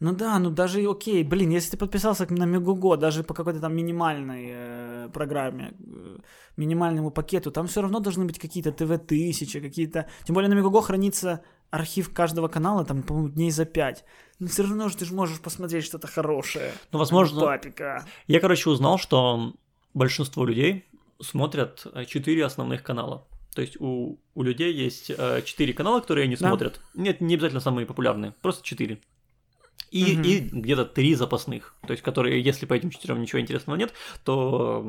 [0.00, 3.76] Ну да, ну даже окей, блин, если ты подписался на Мегуго, даже по какой-то там
[3.76, 6.16] минимальной э, программе, э,
[6.56, 10.08] минимальному пакету, там все равно должны быть какие-то ТВ-1000, какие-то...
[10.24, 14.04] Тем более на Мегуго хранится архив каждого канала, там, по-моему, дней за пять.
[14.38, 16.72] Но все равно же ты же можешь посмотреть что-то хорошее.
[16.92, 18.06] Ну, возможно, Папика.
[18.26, 19.54] Я, короче, узнал, что
[19.92, 20.86] большинство людей
[21.20, 23.26] смотрят э, четыре основных канала.
[23.54, 26.48] То есть у, у людей есть э, четыре канала, которые они Да.
[26.48, 26.80] смотрят.
[26.94, 29.00] Нет, не обязательно самые популярные, просто четыре.
[29.90, 30.22] И, Мгм.
[30.22, 31.74] и где-то три запасных.
[31.86, 33.92] То есть, которые, если по этим четырем ничего интересного нет,
[34.24, 34.84] то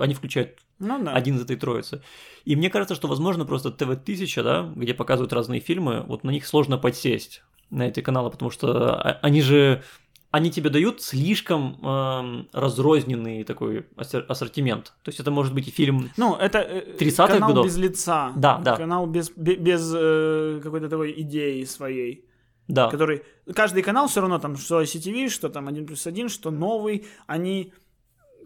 [0.00, 1.12] они включают Ну да.
[1.12, 2.02] один из этой троицы.
[2.46, 6.46] И мне кажется, что, возможно, просто ТВ-1000, да, где показывают разные фильмы, вот на них
[6.46, 9.82] сложно подсесть, на эти каналы, потому что а- они же,
[10.30, 14.94] они тебе дают слишком эм, разрозненный такой ассор- ассортимент.
[15.02, 16.10] То есть это может быть и фильм...
[16.16, 17.66] Ну, это э, 30-х канал годов.
[17.66, 18.32] без лица.
[18.36, 18.76] Да, да.
[18.76, 22.24] Канал без, бе- без э, какой-то такой идеи своей.
[22.68, 23.22] Да, который...
[23.54, 27.72] Каждый канал все равно там, что ICTV, что там 1 плюс 1, что новый, они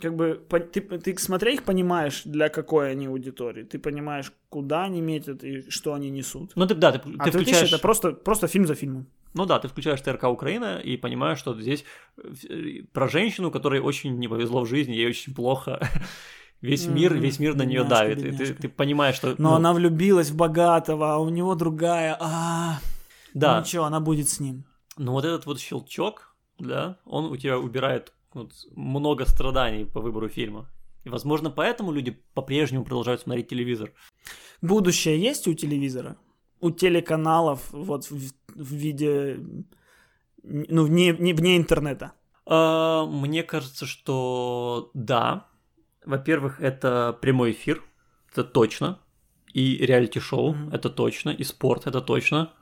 [0.01, 0.41] как бы...
[0.73, 3.63] Ты, ты смотря их понимаешь, для какой они аудитории.
[3.63, 6.53] Ты понимаешь, куда они метят и что они несут.
[6.55, 7.73] ну ты, да, ты, А ты ты включаешь...
[7.73, 9.07] это просто, просто фильм за фильмом.
[9.35, 11.85] Ну да, ты включаешь ТРК Украина и понимаешь, что здесь
[12.19, 15.81] э, про женщину, которой очень не повезло в жизни, ей очень плохо.
[16.61, 18.19] Весь мир, М, весь мир на нее бедняжка, давит.
[18.19, 18.63] И ты, бедняжка.
[18.63, 19.29] ты понимаешь, что...
[19.39, 22.15] Но ну, она влюбилась в богатого, а у него другая.
[22.21, 22.81] А,
[23.35, 24.65] да, ну ничего, она будет с ним.
[24.97, 30.29] Но вот этот вот щелчок, да, он у тебя убирает вот много страданий по выбору
[30.29, 30.69] фильма.
[31.05, 33.93] И, возможно, поэтому люди по-прежнему продолжают смотреть телевизор.
[34.61, 36.17] Будущее есть у телевизора?
[36.61, 39.41] У телеканалов вот в, в виде...
[40.43, 42.13] Ну, вне, не, вне интернета.
[42.47, 45.47] А, мне кажется, что да.
[46.05, 47.83] Во-первых, это прямой эфир,
[48.31, 48.99] это точно.
[49.53, 50.71] И реалити-шоу, Мгм.
[50.71, 51.31] это точно.
[51.31, 52.53] И спорт, это точно.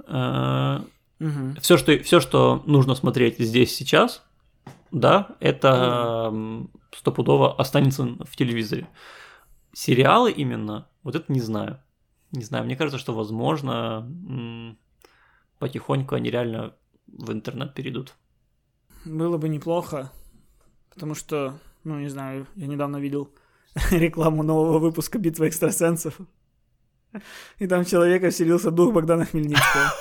[1.19, 1.57] Мгм.
[1.61, 4.23] все, что, все, что нужно смотреть здесь сейчас,
[4.93, 8.87] да, это м, стопудово останется в телевизоре.
[9.73, 11.81] Сериалы именно, вот это не знаю.
[12.33, 14.07] Не знаю, мне кажется, что, возможно,
[15.59, 16.75] потихоньку они реально
[17.07, 18.15] в интернет перейдут.
[19.05, 20.11] Было бы неплохо,
[20.99, 23.31] Потому что, ну, не знаю, я недавно видел
[23.93, 26.19] рекламу нового выпуска «Битвы экстрасенсов».
[27.59, 29.93] И там человека вселился дух Богдана Хмельницкого.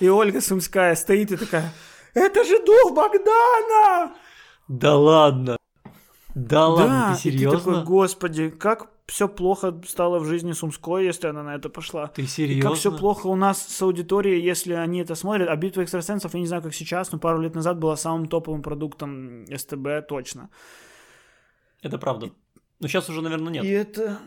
[0.00, 1.72] И Ольга Сумская стоит и такая,
[2.14, 4.14] это же дух Богдана!
[4.68, 5.56] Да ладно.
[6.34, 7.58] Да ладно, ты и ты серьезно?
[7.58, 12.08] такой, господи, как все плохо стало в жизни Сумской, если она на это пошла.
[12.08, 12.70] Ты И серьезно?
[12.70, 15.48] как все плохо у нас с аудиторией, если они это смотрят.
[15.48, 18.62] А битва экстрасенсов, я не знаю, как сейчас, но пару лет назад была самым топовым
[18.62, 20.50] продуктом СТБ, точно.
[21.82, 22.30] Это правда.
[22.80, 23.64] Ну, сейчас уже, наверное, нет.
[23.64, 24.18] И это...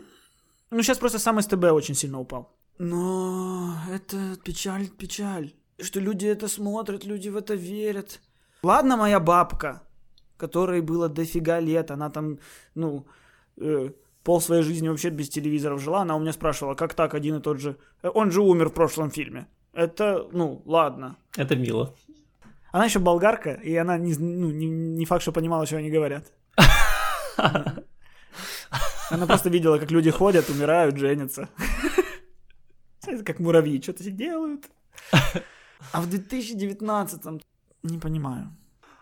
[0.71, 2.55] Ну, сейчас просто сам СТБ очень сильно упал.
[2.79, 5.53] Но это печаль, печаль.
[5.79, 8.21] Что люди это смотрят, люди в это верят.
[8.63, 9.81] Ладно, моя бабка,
[10.37, 12.39] которой было дофига лет, она там,
[12.75, 13.05] ну,
[13.57, 13.91] э,
[14.23, 17.41] пол своей жизни вообще без телевизоров жила, она у меня спрашивала, как так один и
[17.41, 17.77] тот же...
[18.03, 19.47] Э, Он же умер в прошлом фильме.
[19.73, 21.15] Это, ну, ладно.
[21.37, 21.95] Это мило.
[22.71, 26.33] Она еще болгарка, и она не, ну, не, не факт, что понимала, что они говорят.
[29.09, 31.49] Она просто видела, как люди ходят, умирают, женятся.
[33.25, 34.65] Как муравьи, что-то делают.
[35.91, 37.41] А в 2019-м
[37.83, 38.55] не понимаю.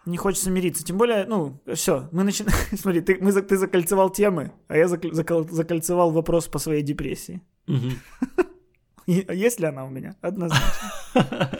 [0.06, 0.84] Не хочется мириться.
[0.84, 2.56] Тем более, ну, все, мы начинаем...
[2.78, 7.42] Смотри, ты, мы, ты закольцевал темы, а я заколь- закол- закольцевал вопрос по своей депрессии.
[9.08, 10.16] А есть ли она у меня?
[10.22, 10.92] Однозначно.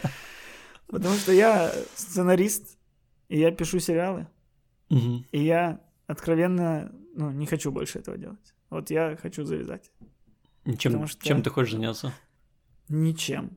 [0.88, 2.76] Потому что я сценарист,
[3.28, 4.26] и я пишу сериалы,
[4.90, 5.78] и я
[6.08, 8.54] откровенно ну, не хочу больше этого делать.
[8.70, 9.90] Вот я хочу завязать.
[10.64, 12.12] Чем, Потому что- чем ты хочешь заняться?
[12.88, 13.56] Ничем.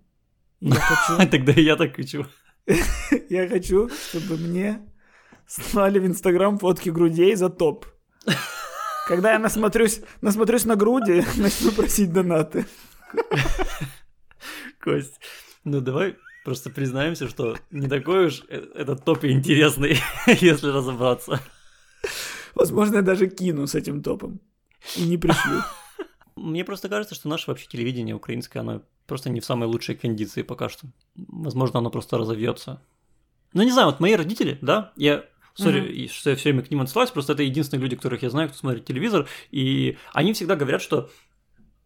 [0.62, 2.26] Я хочу, Тогда я так хочу.
[3.30, 4.80] я хочу, чтобы мне
[5.48, 7.86] слали в Инстаграм фотки грудей за топ.
[9.08, 12.66] Когда я насмотрюсь, насмотрюсь на груди, начну просить донаты.
[14.80, 15.20] Кость,
[15.64, 19.98] ну давай просто признаемся, что не такой уж э- этот топ и интересный,
[20.28, 21.42] если разобраться.
[22.56, 24.40] Возможно, я даже кину с этим топом.
[24.96, 25.62] И не пришлю.
[26.36, 30.42] Мне просто кажется, что наше вообще телевидение украинское, оно просто не в самой лучшей кондиции
[30.42, 30.88] пока что.
[31.16, 32.82] Возможно, оно просто разовьется.
[33.54, 35.26] Ну, не знаю, вот мои родители, да, я
[35.56, 38.30] Сори, и что я все время к ним отсылаюсь, просто это единственные люди, которых я
[38.30, 41.10] знаю, кто смотрит телевизор, и они всегда говорят, что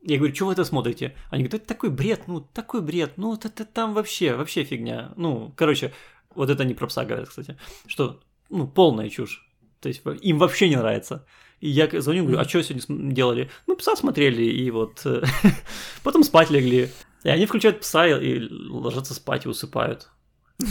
[0.04, 1.16] я говорю, что вы это смотрите?
[1.30, 5.14] Они говорят, это такой бред, ну, такой бред, ну, вот это там вообще, вообще фигня.
[5.16, 5.94] Ну, короче,
[6.36, 7.58] вот это не про пса говорят, кстати,
[7.88, 9.50] что, ну, полная чушь.
[9.84, 11.26] То есть им вообще не нравится.
[11.60, 13.52] И я звоню, говорю, а что сегодня делали?
[13.68, 15.24] Ну, пса смотрели, и вот э,
[16.04, 16.90] потом спать легли.
[17.24, 20.10] И они включают пса и, ложатся спать и усыпают.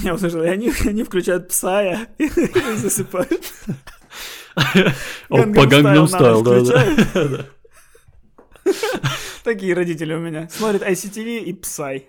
[0.03, 3.53] Я услышал, и они, они включают псая и, и засыпают.
[4.55, 7.45] Опа, Gangnam Style,
[8.65, 8.73] да.
[9.45, 10.49] Такие родители у меня.
[10.49, 12.09] Смотрят ICTV и Псай.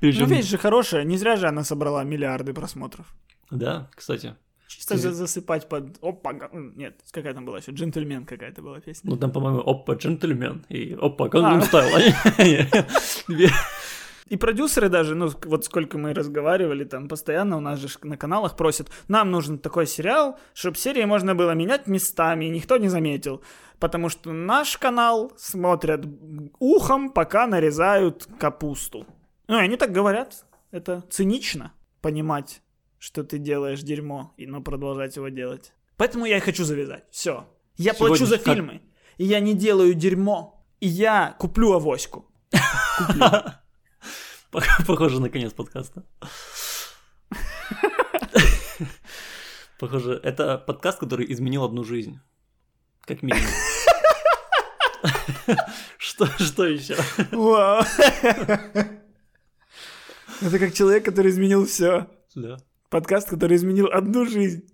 [0.00, 3.06] Ну, вещь же хорошая, не зря же она собрала миллиарды просмотров.
[3.50, 4.36] Да, кстати.
[4.70, 5.98] Чисто за- засыпать под...
[6.02, 7.72] Опа, нет, какая там была еще?
[7.72, 9.10] Джентльмен какая-то была песня.
[9.10, 12.14] Ну, там, по-моему, опа, джентльмен и опа, Style.
[13.28, 13.50] Две-
[14.28, 18.56] И продюсеры даже, ну, вот сколько мы разговаривали, там постоянно у нас же на каналах
[18.56, 23.42] просят, нам нужен такой сериал, чтобы серии можно было менять местами, и никто не заметил.
[23.80, 26.06] Потому что наш канал смотрят
[26.60, 29.04] ухом, пока нарезают капусту.
[29.48, 30.44] Ну, и они так говорят.
[30.70, 32.62] Это цинично понимать,
[33.00, 35.72] что ты делаешь дерьмо, и но продолжать его делать.
[35.96, 37.04] Поэтому я и хочу завязать.
[37.10, 37.48] Все.
[37.76, 38.82] Я Сегодня плачу за как- фильмы,
[39.16, 42.30] и я не делаю дерьмо, и я куплю авоську.
[44.52, 46.04] Пох- Похоже на конец подкаста.
[49.78, 52.20] Похоже, это подкаст, который изменил одну жизнь.
[53.06, 53.42] Как минимум.
[55.98, 56.96] Что, что еще?
[57.32, 57.82] Вау.
[60.42, 62.06] Это как человек, который изменил все.
[62.34, 62.58] Да.
[62.90, 64.64] Подкаст, который изменил одну жизнь.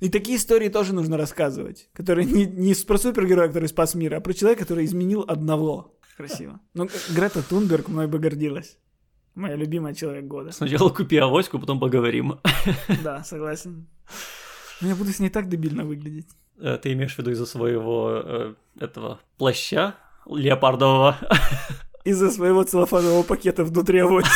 [0.00, 1.88] И такие истории тоже нужно рассказывать.
[1.92, 5.94] Которые не, не про супергероя, который спас мир, а про человека, который изменил одного.
[6.16, 6.60] Красиво.
[6.74, 8.78] Ну, Грета Тунберг мной бы гордилась.
[9.34, 10.50] Моя любимая человек года.
[10.50, 12.40] Сначала купи авоську, потом поговорим.
[13.04, 13.86] Да, согласен.
[14.80, 16.28] Но я буду с ней так дебильно выглядеть.
[16.58, 19.94] Э, Ты имеешь в виду из-за своего э, этого плаща
[20.26, 21.16] леопардового?
[22.04, 24.30] Из-за своего целлофанового пакета внутри авоськи.